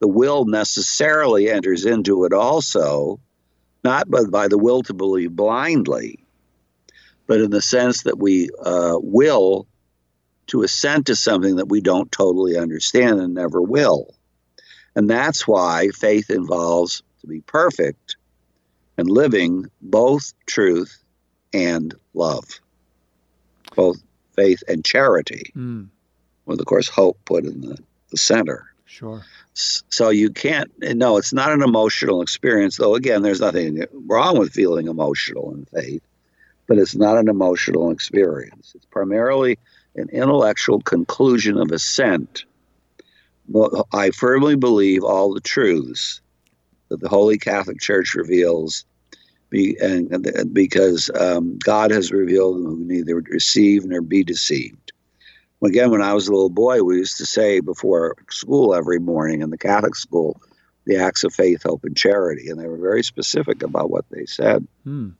[0.00, 3.20] the will necessarily enters into it also,
[3.84, 6.24] not by, by the will to believe blindly,
[7.26, 9.66] but in the sense that we uh, will
[10.48, 14.15] to assent to something that we don't totally understand and never will.
[14.96, 18.16] And that's why faith involves to be perfect
[18.98, 20.98] and living both truth
[21.52, 22.44] and love,
[23.76, 24.02] both
[24.34, 25.88] faith and charity, Mm,
[26.46, 27.78] with, of course, hope put in the,
[28.10, 28.66] the center.
[28.86, 29.22] sure.
[29.54, 34.52] So you can't, no, it's not an emotional experience, though, again, there's nothing wrong with
[34.52, 36.02] feeling emotional in faith,
[36.66, 38.72] but it's not an emotional experience.
[38.74, 39.58] It's primarily
[39.94, 42.44] an intellectual conclusion of assent.
[43.92, 46.20] I firmly believe all the truths
[46.88, 48.84] that the Holy Catholic Church reveals,
[49.50, 54.92] be, and, and because um, God has revealed them who neither receive nor be deceived.
[55.64, 59.40] Again, when I was a little boy, we used to say before school every morning
[59.42, 60.40] in the Catholic school,
[60.84, 64.26] the acts of faith, hope, and charity, and they were very specific about what they
[64.26, 64.66] said.
[64.84, 65.10] Hmm.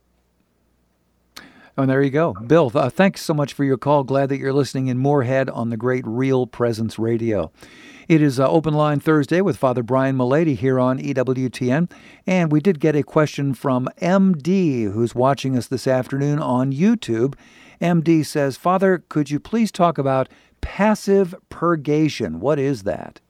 [1.79, 2.33] Oh, and there you go.
[2.33, 4.03] Bill, uh, thanks so much for your call.
[4.03, 7.51] Glad that you're listening in Moorhead on the great Real Presence Radio.
[8.09, 11.91] It is uh, Open Line Thursday with Father Brian Mullady here on EWTN.
[12.25, 17.35] And we did get a question from MD, who's watching us this afternoon on YouTube.
[17.81, 20.29] MD says, Father, could you please talk about
[20.61, 22.39] passive purgation?
[22.39, 23.21] What is that?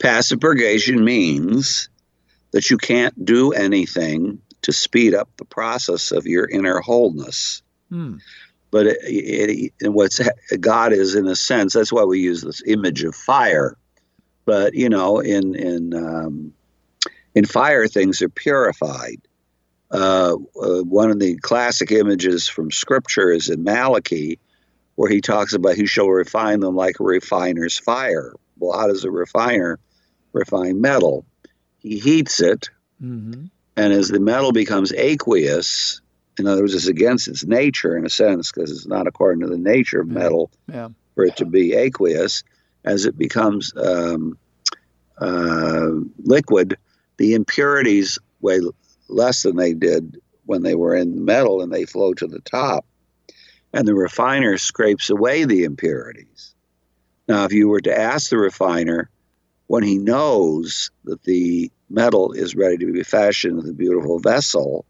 [0.00, 1.88] Passive purgation means
[2.50, 7.62] that you can't do anything to speed up the process of your inner wholeness.
[7.90, 8.16] Hmm.
[8.72, 10.20] But it, it, it, what's
[10.60, 13.76] God is, in a sense, that's why we use this image of fire.
[14.44, 16.52] But you know, in in um,
[17.36, 19.20] in fire, things are purified.
[19.90, 24.38] Uh, uh, one of the classic images from Scripture is in Malachi,
[24.96, 28.34] where he talks about he shall refine them like a refiner's fire.
[28.58, 29.78] Well, how does a refiner
[30.32, 31.24] refine metal?
[31.78, 32.70] He heats it,
[33.02, 33.46] Mm-hmm.
[33.76, 36.00] and as the metal becomes aqueous,
[36.38, 39.48] in other words, it's against its nature in a sense because it's not according to
[39.48, 40.14] the nature of Yeah.
[40.14, 40.88] metal Yeah.
[41.14, 42.42] for it to be aqueous.
[42.84, 44.38] As it becomes um,
[45.20, 46.76] uh, liquid,
[47.18, 48.60] the impurities weigh
[49.08, 52.84] less than they did when they were in metal and they flow to the top.
[53.72, 56.54] And the refiner scrapes away the impurities.
[57.28, 59.08] Now, if you were to ask the refiner
[59.68, 64.84] when he knows that the metal is ready to be fashioned into a beautiful vessel,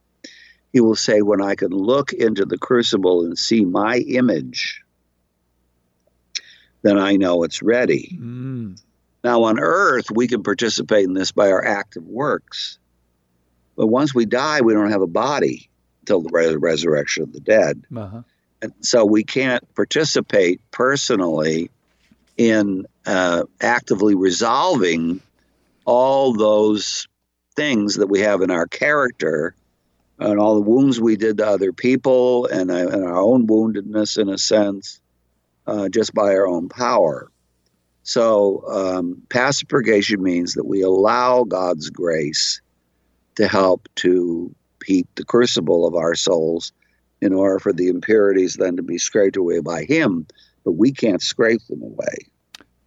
[0.72, 4.82] he will say, When I can look into the crucible and see my image,
[6.82, 8.18] then I know it's ready.
[8.20, 8.80] Mm.
[9.22, 12.78] Now, on earth, we can participate in this by our active works.
[13.76, 15.68] But once we die, we don't have a body
[16.00, 17.84] until the res- resurrection of the dead.
[17.94, 18.22] Uh-huh.
[18.60, 21.70] And so we can't participate personally
[22.36, 25.20] in uh, actively resolving
[25.84, 27.06] all those
[27.54, 29.54] things that we have in our character
[30.18, 34.18] and all the wounds we did to other people and, uh, and our own woundedness
[34.18, 35.00] in a sense
[35.66, 37.30] uh, just by our own power.
[38.04, 39.22] So, um,
[39.68, 42.60] purgation means that we allow God's grace
[43.36, 44.54] to help to
[44.84, 46.72] heat the crucible of our souls
[47.20, 50.26] in order for the impurities then to be scraped away by Him,
[50.64, 52.16] but we can't scrape them away.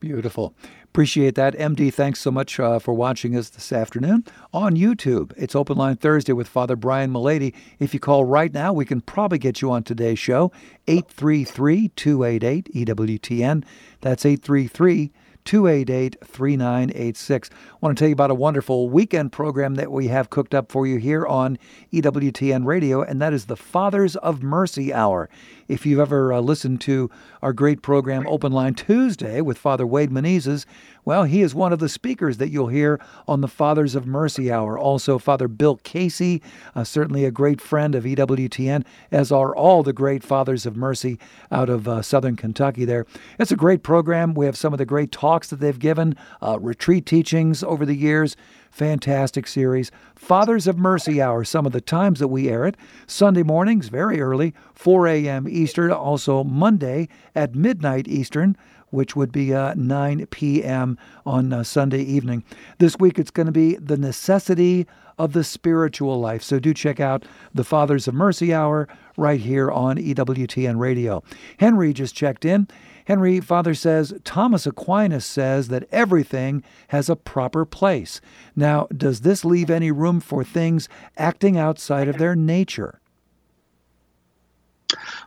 [0.02, 0.54] Beautiful.
[0.96, 1.56] Appreciate that.
[1.56, 4.24] MD, thanks so much uh, for watching us this afternoon
[4.54, 5.34] on YouTube.
[5.36, 7.54] It's Open Line Thursday with Father Brian Mullady.
[7.80, 10.54] If you call right now, we can probably get you on today's show,
[10.88, 13.66] 833 288 EWTN.
[14.00, 15.12] That's 833
[15.46, 17.50] 288 3986.
[17.52, 20.72] I want to tell you about a wonderful weekend program that we have cooked up
[20.72, 21.58] for you here on
[21.94, 25.30] EWTN Radio, and that is the Fathers of Mercy Hour.
[25.68, 27.10] If you've ever uh, listened to
[27.42, 30.66] our great program Open Line Tuesday with Father Wade Menezes,
[31.06, 34.52] well, he is one of the speakers that you'll hear on the Fathers of Mercy
[34.52, 34.78] Hour.
[34.78, 36.42] Also, Father Bill Casey,
[36.74, 41.20] uh, certainly a great friend of EWTN, as are all the great Fathers of Mercy
[41.52, 43.06] out of uh, southern Kentucky there.
[43.38, 44.34] It's a great program.
[44.34, 47.96] We have some of the great talks that they've given, uh, retreat teachings over the
[47.96, 48.36] years.
[48.72, 49.90] Fantastic series.
[50.16, 52.76] Fathers of Mercy Hour, some of the times that we air it.
[53.08, 55.48] Sunday mornings, very early, 4 a.m.
[55.48, 55.92] Eastern.
[55.92, 58.58] Also, Monday at midnight Eastern
[58.90, 60.98] which would be uh, 9 p.m.
[61.26, 62.44] on uh, Sunday evening.
[62.80, 66.44] This week it's going to be the necessity of the spiritual life.
[66.44, 71.24] So do check out the Fathers of Mercy Hour right here on EWTN Radio.
[71.58, 72.68] Henry just checked in.
[73.06, 78.20] Henry, Father says, Thomas Aquinas says that everything has a proper place.
[78.56, 83.00] Now, does this leave any room for things acting outside of their nature?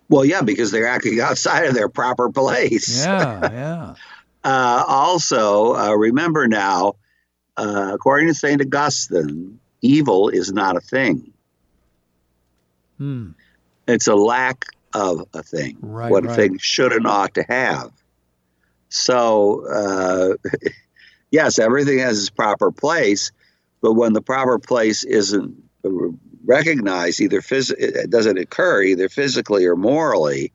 [0.09, 3.05] Well, yeah, because they're acting outside of their proper place.
[3.05, 3.95] Yeah, yeah.
[4.45, 6.95] uh, also, uh, remember now,
[7.57, 8.61] uh, according to St.
[8.61, 11.33] Augustine, evil is not a thing.
[12.99, 13.31] Hmm.
[13.87, 14.65] It's a lack
[14.95, 16.33] of a thing, right, what right.
[16.33, 17.91] a thing should and ought to have.
[18.89, 20.51] So, uh,
[21.31, 23.33] yes, everything has its proper place,
[23.81, 25.63] but when the proper place isn't
[26.49, 30.53] recognized, either phys- it doesn't occur either physically or morally,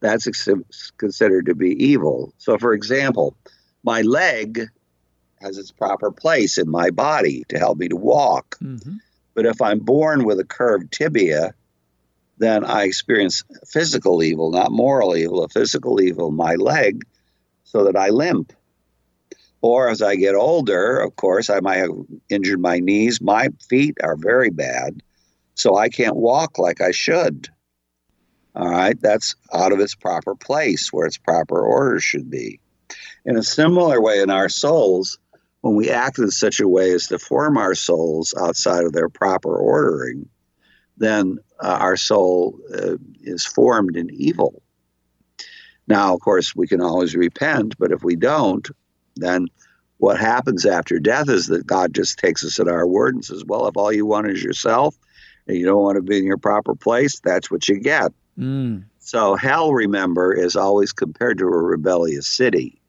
[0.00, 0.48] that's ex-
[0.96, 2.32] considered to be evil.
[2.38, 3.36] So, for example,
[3.84, 4.68] my leg
[5.40, 8.56] has its proper place in my body to help me to walk.
[8.62, 8.96] Mm-hmm.
[9.34, 11.54] But if I'm born with a curved tibia,
[12.38, 17.04] then I experience physical evil, not moral evil, a physical evil in my leg,
[17.64, 18.52] so that I limp.
[19.60, 21.90] Or as I get older, of course, I might have
[22.28, 23.20] injured my knees.
[23.20, 25.02] My feet are very bad,
[25.54, 27.48] so I can't walk like I should.
[28.54, 32.60] All right, that's out of its proper place where its proper order should be.
[33.24, 35.18] In a similar way, in our souls,
[35.62, 39.08] when we act in such a way as to form our souls outside of their
[39.08, 40.28] proper ordering,
[40.96, 44.62] then uh, our soul uh, is formed in evil.
[45.88, 48.68] Now, of course, we can always repent, but if we don't,
[49.16, 49.48] then
[49.98, 53.44] what happens after death is that God just takes us at our word and says,
[53.44, 54.96] Well, if all you want is yourself
[55.46, 58.12] and you don't want to be in your proper place, that's what you get.
[58.38, 58.84] Mm.
[58.98, 62.80] So, hell, remember, is always compared to a rebellious city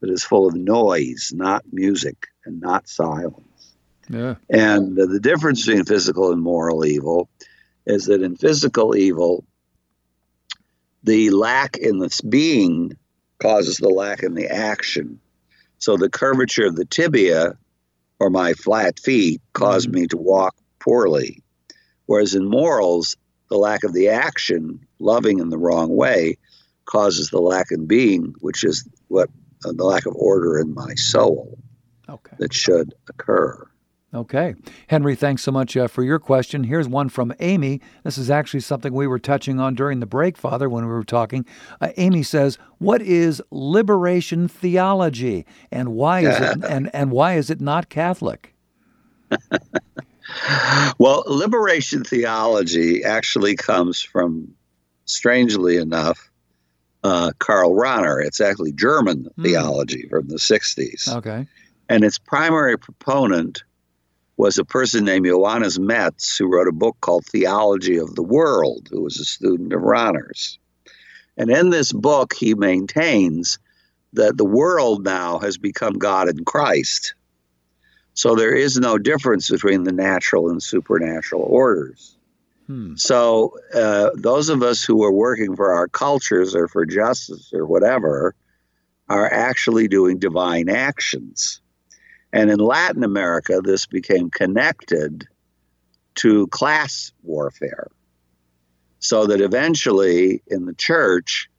[0.00, 3.72] that is full of noise, not music, and not silence.
[4.08, 4.34] Yeah.
[4.50, 7.28] And the difference between physical and moral evil
[7.86, 9.44] is that in physical evil,
[11.04, 12.96] the lack in this being
[13.40, 15.20] causes the lack in the action.
[15.78, 17.56] So the curvature of the tibia
[18.18, 20.00] or my flat feet caused Mm-hmm.
[20.00, 21.42] me to walk poorly.
[22.06, 23.16] Whereas in morals,
[23.50, 26.36] the lack of the action, loving in the wrong way,
[26.86, 29.30] causes the lack in being, which is what
[29.64, 31.58] uh, the lack of order in my soul
[32.08, 32.36] Okay.
[32.38, 33.66] that should occur.
[34.12, 34.54] Okay.
[34.86, 36.62] Henry, thanks so much uh, for your question.
[36.64, 37.80] Here's one from Amy.
[38.04, 41.02] This is actually something we were touching on during the break, Father, when we were
[41.02, 41.44] talking.
[41.80, 47.50] Uh, Amy says, "What is liberation theology, and why is it and and why is
[47.50, 48.54] it not Catholic?"
[50.98, 54.54] Well, liberation theology actually comes from,
[55.04, 56.30] strangely enough,
[57.02, 58.24] uh, Karl Rahner.
[58.24, 59.42] It's actually German Hmm.
[59.42, 61.08] theology from the 60s.
[61.08, 61.46] Okay.
[61.88, 63.62] And its primary proponent
[64.36, 68.88] was a person named Johannes Metz, who wrote a book called Theology of the World,
[68.90, 70.58] who was a student of Rahner's.
[71.36, 73.58] And in this book, he maintains
[74.14, 77.14] that the world now has become God in Christ.
[78.14, 82.16] So there is no difference between the natural and supernatural orders.
[82.66, 82.94] Hmm.
[82.96, 87.66] So, uh, those of us who are working for our cultures or for justice or
[87.66, 88.34] whatever
[89.08, 91.60] are actually doing divine actions.
[92.32, 95.26] And in Latin America, this became connected
[96.16, 97.88] to class warfare.
[98.98, 101.50] So that eventually in the church,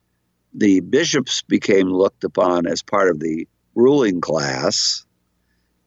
[0.54, 5.06] the bishops became looked upon as part of the ruling class,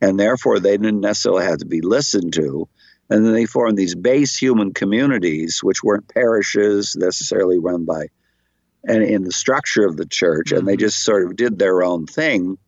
[0.01, 2.69] and therefore they didn't necessarily have to be listened to.
[3.11, 8.09] And then they formed these base human communities, which weren't parishes necessarily run by,
[8.85, 12.07] and in the structure of the church, and they just sort of did their own
[12.07, 12.59] thing.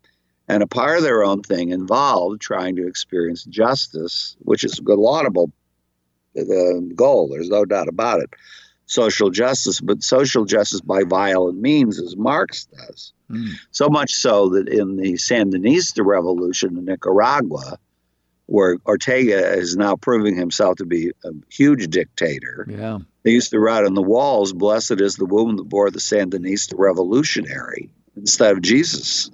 [0.49, 4.93] And a part of their own thing involved trying to experience justice, which is a
[4.95, 5.53] laudable
[6.37, 7.29] uh, goal.
[7.29, 8.31] There's no doubt about it.
[8.91, 13.13] Social justice, but social justice by violent means, as Marx does.
[13.31, 13.51] Mm.
[13.71, 17.79] So much so that in the Sandinista revolution in Nicaragua,
[18.47, 22.99] where Ortega is now proving himself to be a huge dictator, Yeah.
[23.23, 26.75] they used to write on the walls, Blessed is the womb that bore the Sandinista
[26.77, 29.31] revolutionary, instead of Jesus.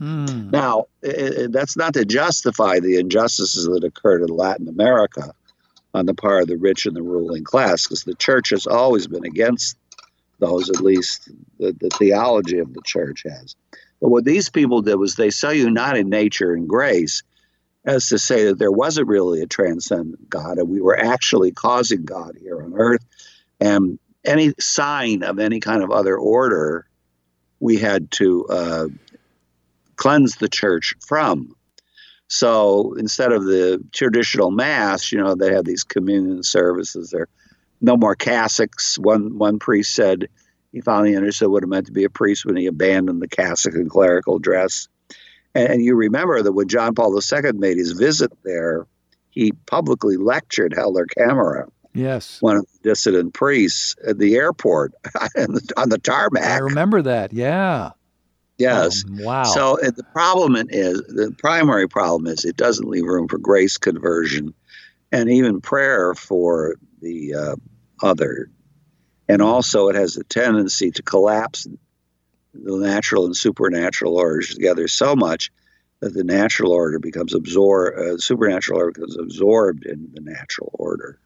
[0.00, 0.50] Hmm.
[0.50, 5.32] Now, that's not to justify the injustices that occurred in Latin America
[5.94, 9.06] on the part of the rich and the ruling class, because the church has always
[9.06, 9.76] been against
[10.38, 11.28] those, at least
[11.58, 13.56] the, the theology of the church has.
[14.00, 17.22] But what these people did was they so united nature and grace
[17.84, 22.04] as to say that there wasn't really a transcendent God, and we were actually causing
[22.04, 23.04] God here on earth.
[23.58, 26.86] And any sign of any kind of other order,
[27.58, 28.88] we had to uh,
[29.96, 31.54] cleanse the church from.
[32.30, 37.10] So instead of the traditional mass, you know, they have these communion services.
[37.10, 37.26] There,
[37.80, 38.96] no more cassocks.
[38.98, 40.28] One one priest said
[40.70, 43.74] he finally understood what it meant to be a priest when he abandoned the cassock
[43.74, 44.86] and clerical dress.
[45.56, 48.86] And, and you remember that when John Paul II made his visit there,
[49.30, 52.40] he publicly lectured Helder Câmara, Yes.
[52.40, 54.92] one of the dissident priests, at the airport
[55.36, 56.44] on the, on the tarmac.
[56.44, 57.32] I remember that.
[57.32, 57.90] Yeah.
[58.60, 59.04] Yes.
[59.08, 59.42] Oh, wow.
[59.44, 63.78] So uh, the problem is the primary problem is it doesn't leave room for grace
[63.78, 64.54] conversion,
[65.10, 67.56] and even prayer for the uh,
[68.02, 68.50] other,
[69.28, 71.66] and also it has a tendency to collapse
[72.52, 75.50] the natural and supernatural orders together so much
[76.00, 81.18] that the natural order becomes absorbed, uh, supernatural order becomes absorbed in the natural order.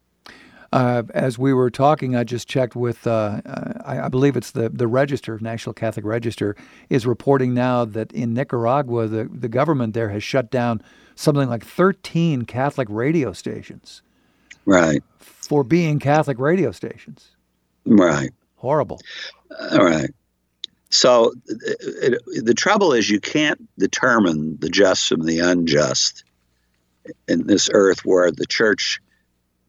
[0.75, 3.39] Uh, as we were talking, I just checked with, uh,
[3.85, 6.53] I, I believe it's the, the Register, National Catholic Register,
[6.89, 10.81] is reporting now that in Nicaragua, the, the government there has shut down
[11.15, 14.01] something like 13 Catholic radio stations
[14.65, 15.01] Right.
[15.19, 17.29] for being Catholic radio stations.
[17.85, 18.31] Right.
[18.57, 18.99] Horrible.
[19.71, 20.09] All right.
[20.89, 26.25] So it, it, the trouble is you can't determine the just from the unjust
[27.29, 28.99] in this earth where the church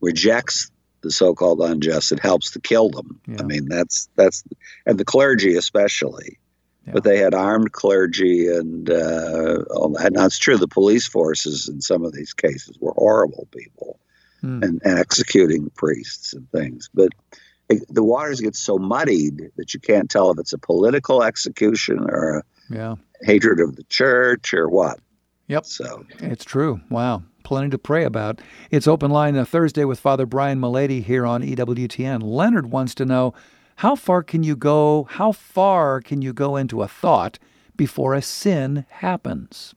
[0.00, 0.70] rejects
[1.06, 3.20] the so-called unjust It helps to kill them.
[3.28, 3.36] Yeah.
[3.40, 4.42] I mean that's that's
[4.86, 6.38] and the clergy especially.
[6.86, 6.92] Yeah.
[6.94, 9.64] But they had armed clergy, and uh,
[9.98, 10.56] and that's true.
[10.56, 13.98] The police forces in some of these cases were horrible people,
[14.40, 14.62] Hmm.
[14.62, 16.88] and, and executing priests and things.
[16.94, 17.08] But
[17.68, 22.06] it, the waters get so muddied that you can't tell if it's a political execution
[22.08, 25.00] or a Yeah, hatred of the church or what.
[25.48, 25.64] Yep.
[25.66, 26.80] So it's true.
[26.88, 27.24] Wow.
[27.46, 28.40] Plenty to pray about.
[28.72, 32.20] It's open line uh, Thursday with Father Brian Mullady here on EWTN.
[32.24, 33.34] Leonard wants to know
[33.76, 35.06] how far can you go?
[35.08, 37.38] How far can you go into a thought
[37.76, 39.76] before a sin happens?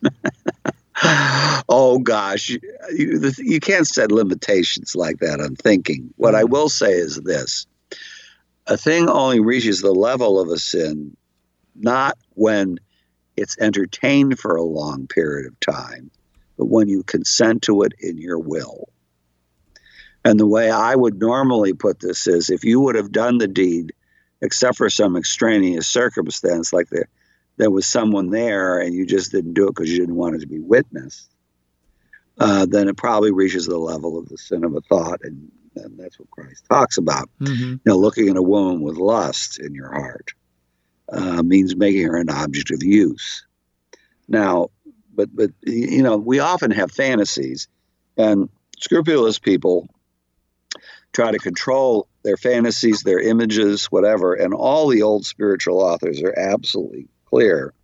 [1.68, 2.60] oh gosh, you,
[2.94, 6.14] you, you can't set limitations like that on thinking.
[6.18, 7.66] What I will say is this
[8.68, 11.16] a thing only reaches the level of a sin
[11.74, 12.78] not when
[13.36, 16.12] it's entertained for a long period of time,
[16.58, 18.88] but when you consent to it in your will.
[20.24, 23.48] And the way I would normally put this is if you would have done the
[23.48, 23.92] deed,
[24.42, 27.08] except for some extraneous circumstance, like there,
[27.56, 30.40] there was someone there and you just didn't do it because you didn't want it
[30.40, 31.30] to be witnessed,
[32.38, 35.20] uh, then it probably reaches the level of the sin of a thought.
[35.22, 37.30] And, and that's what Christ talks about.
[37.40, 37.70] Mm-hmm.
[37.70, 40.32] You know, looking at a woman with lust in your heart
[41.12, 43.44] uh, means making her an object of use.
[44.28, 44.68] Now,
[45.18, 47.66] but but you know, we often have fantasies,
[48.16, 48.48] and
[48.78, 49.88] scrupulous people
[51.12, 54.34] try to control their fantasies, their images, whatever.
[54.34, 57.74] And all the old spiritual authors are absolutely clear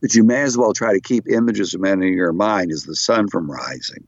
[0.00, 2.84] that you may as well try to keep images of men in your mind as
[2.84, 4.06] the sun from rising.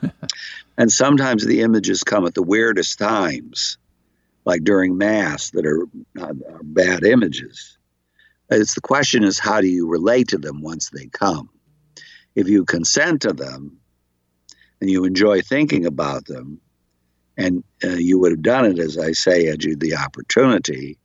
[0.78, 3.76] and sometimes the images come at the weirdest times,
[4.46, 5.82] like during Mass, that are,
[6.18, 7.75] uh, are bad images.
[8.50, 11.50] It's the question is how do you relate to them once they come?
[12.34, 13.80] If you consent to them,
[14.80, 16.60] and you enjoy thinking about them,
[17.36, 20.98] and uh, you would have done it, as I say, had you the opportunity,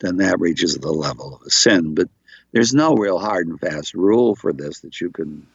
[0.00, 1.94] then that reaches the level of a sin.
[1.94, 2.08] But
[2.52, 5.46] there's no real hard and fast rule for this that you can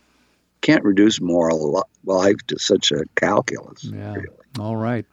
[0.61, 3.85] can't reduce moral life to such a calculus.
[3.85, 4.13] Yeah.
[4.13, 4.27] Really.
[4.59, 5.05] All right.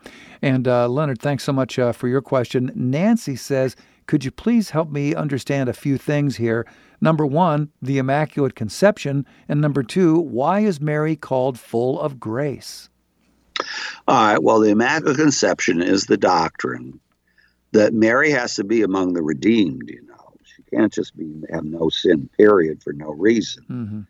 [0.42, 2.72] And uh, Leonard, thanks so much uh, for your question.
[2.74, 3.76] Nancy says,
[4.06, 6.66] could you please help me understand a few things here?
[7.00, 9.26] Number one, the Immaculate Conception.
[9.48, 12.88] And number two, why is Mary called full of grace?
[14.08, 14.42] All right.
[14.42, 17.00] Well, the Immaculate Conception is the doctrine
[17.72, 20.14] that Mary has to be among the redeemed, you know.
[20.44, 23.64] She can't just be have no sin, period, for no reason.
[23.68, 24.00] Mm-hmm.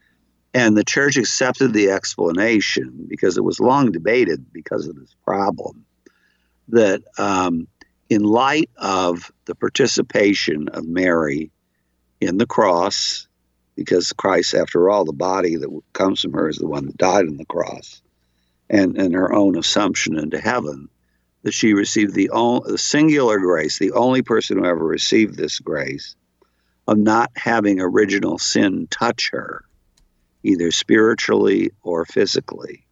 [0.54, 5.84] And the church accepted the explanation because it was long debated because of this problem
[6.68, 7.68] that um,
[8.08, 11.50] in light of the participation of Mary
[12.20, 13.26] in the cross,
[13.74, 17.26] because Christ, after all, the body that comes from her is the one that died
[17.26, 18.00] on the cross,
[18.70, 20.88] and, and her own assumption into heaven,
[21.42, 25.58] that she received the, only, the singular grace, the only person who ever received this
[25.58, 26.16] grace,
[26.88, 29.64] of not having original sin touch her,
[30.42, 32.86] either spiritually or physically.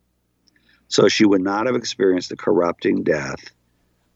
[0.89, 3.51] So she would not have experienced the corrupting death,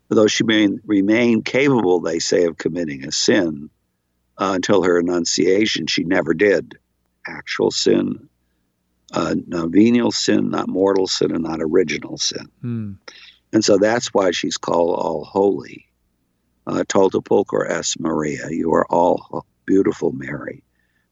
[0.08, 3.70] though she may remain capable, they say, of committing a sin
[4.38, 5.86] uh, until her annunciation.
[5.86, 6.78] She never did.
[7.26, 8.28] Actual sin,
[9.12, 12.48] uh, not venial sin, not mortal sin, and not original sin.
[12.64, 12.96] Mm.
[13.52, 15.86] And so that's why she's called all holy.
[16.66, 17.20] Uh, Tota
[17.68, 18.48] es Maria.
[18.50, 20.62] You are all beautiful, Mary,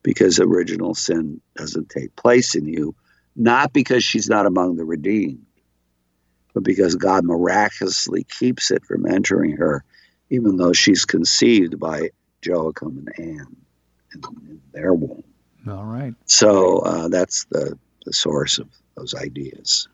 [0.03, 2.94] because original sin doesn't take place in you,
[3.34, 5.44] not because she's not among the redeemed,
[6.57, 9.84] but because God miraculously keeps it from entering her,
[10.30, 12.09] even though she's conceived by
[12.42, 13.57] Joachim and Anne
[14.14, 15.22] in, in their womb.
[15.68, 16.14] All right.
[16.24, 19.86] So uh, that's the, the source of those ideas.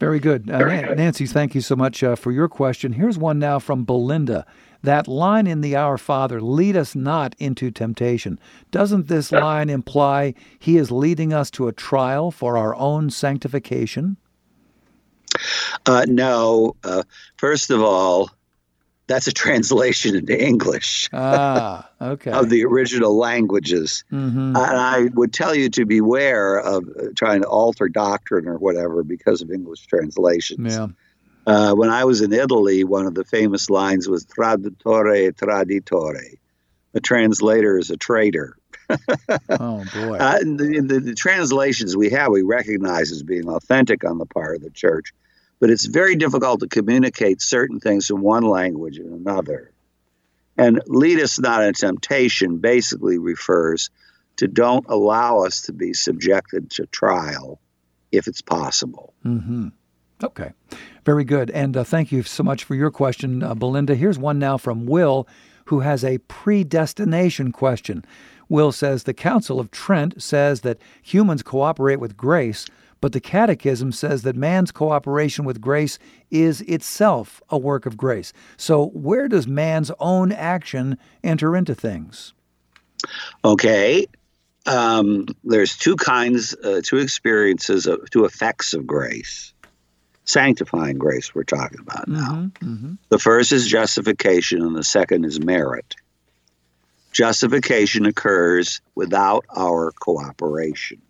[0.00, 0.50] Very good.
[0.50, 0.98] Uh, Very good.
[0.98, 2.92] Nancy, thank you so much uh, for your question.
[2.92, 4.44] Here's one now from Belinda.
[4.82, 8.38] That line in the Our Father, lead us not into temptation.
[8.70, 14.18] Doesn't this line imply he is leading us to a trial for our own sanctification?
[15.86, 16.76] Uh, no.
[16.84, 17.02] Uh,
[17.36, 18.30] first of all,
[19.06, 21.08] that's a translation into English.
[21.12, 22.30] Ah, okay.
[22.30, 24.04] of the original languages.
[24.12, 24.56] Mm-hmm.
[24.56, 29.02] And I would tell you to beware of uh, trying to alter doctrine or whatever
[29.02, 30.74] because of English translations.
[30.74, 30.88] Yeah.
[31.44, 36.38] Uh, when I was in Italy, one of the famous lines was "Traduttore traditore."
[36.94, 38.56] A translator is a traitor.
[39.48, 40.18] oh boy!
[40.20, 44.56] Uh, the, the, the translations we have, we recognize as being authentic on the part
[44.56, 45.12] of the church
[45.62, 49.70] but it's very difficult to communicate certain things in one language in another.
[50.58, 53.88] And lead us not in temptation basically refers
[54.38, 57.60] to don't allow us to be subjected to trial
[58.10, 59.14] if it's possible.
[59.24, 59.68] Mm-hmm.
[60.24, 60.50] Okay,
[61.04, 61.48] very good.
[61.52, 63.94] And uh, thank you so much for your question, uh, Belinda.
[63.94, 65.28] Here's one now from Will,
[65.66, 68.04] who has a predestination question.
[68.48, 72.66] Will says the Council of Trent says that humans cooperate with grace
[73.02, 75.98] but the Catechism says that man's cooperation with grace
[76.30, 78.32] is itself a work of grace.
[78.56, 82.32] So, where does man's own action enter into things?
[83.44, 84.06] Okay.
[84.66, 89.52] Um, there's two kinds, uh, two experiences, of, two effects of grace.
[90.24, 92.32] Sanctifying grace, we're talking about now.
[92.32, 92.94] Mm-hmm, mm-hmm.
[93.08, 95.96] The first is justification, and the second is merit.
[97.10, 101.02] Justification occurs without our cooperation.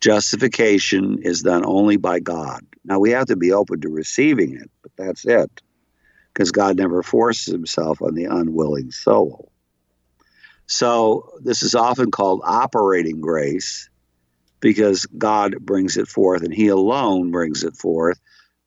[0.00, 2.60] Justification is done only by God.
[2.84, 5.50] Now we have to be open to receiving it, but that's it.
[6.32, 9.50] Because God never forces himself on the unwilling soul.
[10.66, 13.88] So this is often called operating grace
[14.60, 18.20] because God brings it forth and he alone brings it forth.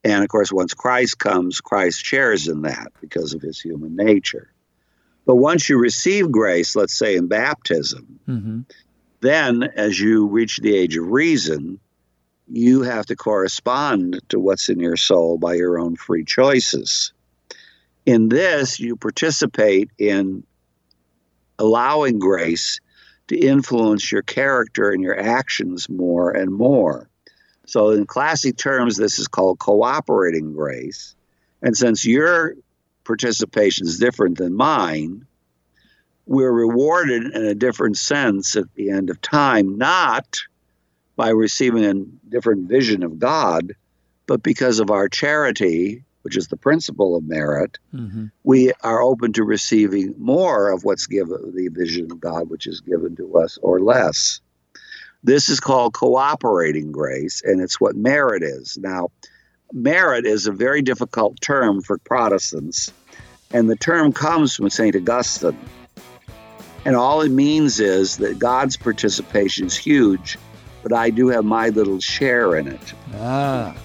[0.03, 4.51] And of course, once Christ comes, Christ shares in that because of his human nature.
[5.25, 8.61] But once you receive grace, let's say in baptism, mm-hmm.
[9.21, 11.79] Then, as you reach the age of reason,
[12.47, 17.13] you have to correspond to what's in your soul by your own free choices.
[18.05, 20.43] In this, you participate in
[21.59, 22.79] allowing grace
[23.27, 27.07] to influence your character and your actions more and more.
[27.67, 31.15] So, in classic terms, this is called cooperating grace.
[31.61, 32.55] And since your
[33.03, 35.27] participation is different than mine,
[36.31, 40.39] we're rewarded in a different sense at the end of time, not
[41.17, 43.75] by receiving a different vision of God,
[44.27, 48.27] but because of our charity, which is the principle of merit, mm-hmm.
[48.45, 52.79] we are open to receiving more of what's given the vision of God, which is
[52.79, 54.39] given to us, or less.
[55.25, 58.77] This is called cooperating grace, and it's what merit is.
[58.77, 59.09] Now,
[59.73, 62.89] merit is a very difficult term for Protestants,
[63.51, 64.95] and the term comes from St.
[64.95, 65.57] Augustine.
[66.85, 70.37] And all it means is that God's participation is huge,
[70.81, 72.93] but I do have my little share in it.
[73.15, 73.75] Ah,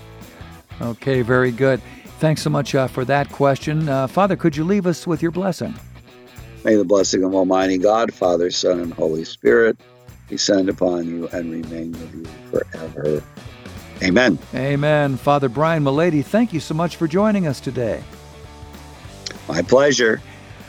[0.81, 1.83] okay, very good.
[2.19, 3.89] Thanks so much uh, for that question.
[3.89, 5.75] Uh, Father, could you leave us with your blessing?
[6.65, 9.77] May the blessing of Almighty God, Father, Son, and Holy Spirit
[10.29, 13.23] descend upon you and remain with you forever.
[14.03, 14.39] Amen.
[14.55, 15.17] Amen.
[15.17, 18.03] Father Brian Mullady, thank you so much for joining us today.
[19.49, 20.21] My pleasure.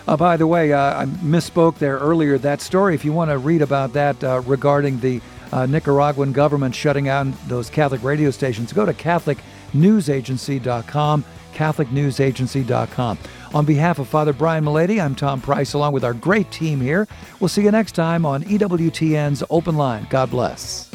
[0.08, 2.38] Uh, by the way, uh, I misspoke there earlier.
[2.38, 5.20] That story, if you want to read about that uh, regarding the
[5.51, 13.18] uh, Nicaraguan government shutting down those Catholic radio stations, go to CatholicNewsAgency.com, CatholicNewsAgency.com.
[13.53, 17.08] On behalf of Father Brian Mullady, I'm Tom Price, along with our great team here.
[17.39, 20.05] We'll see you next time on EWTN's Open Line.
[20.10, 20.89] God bless.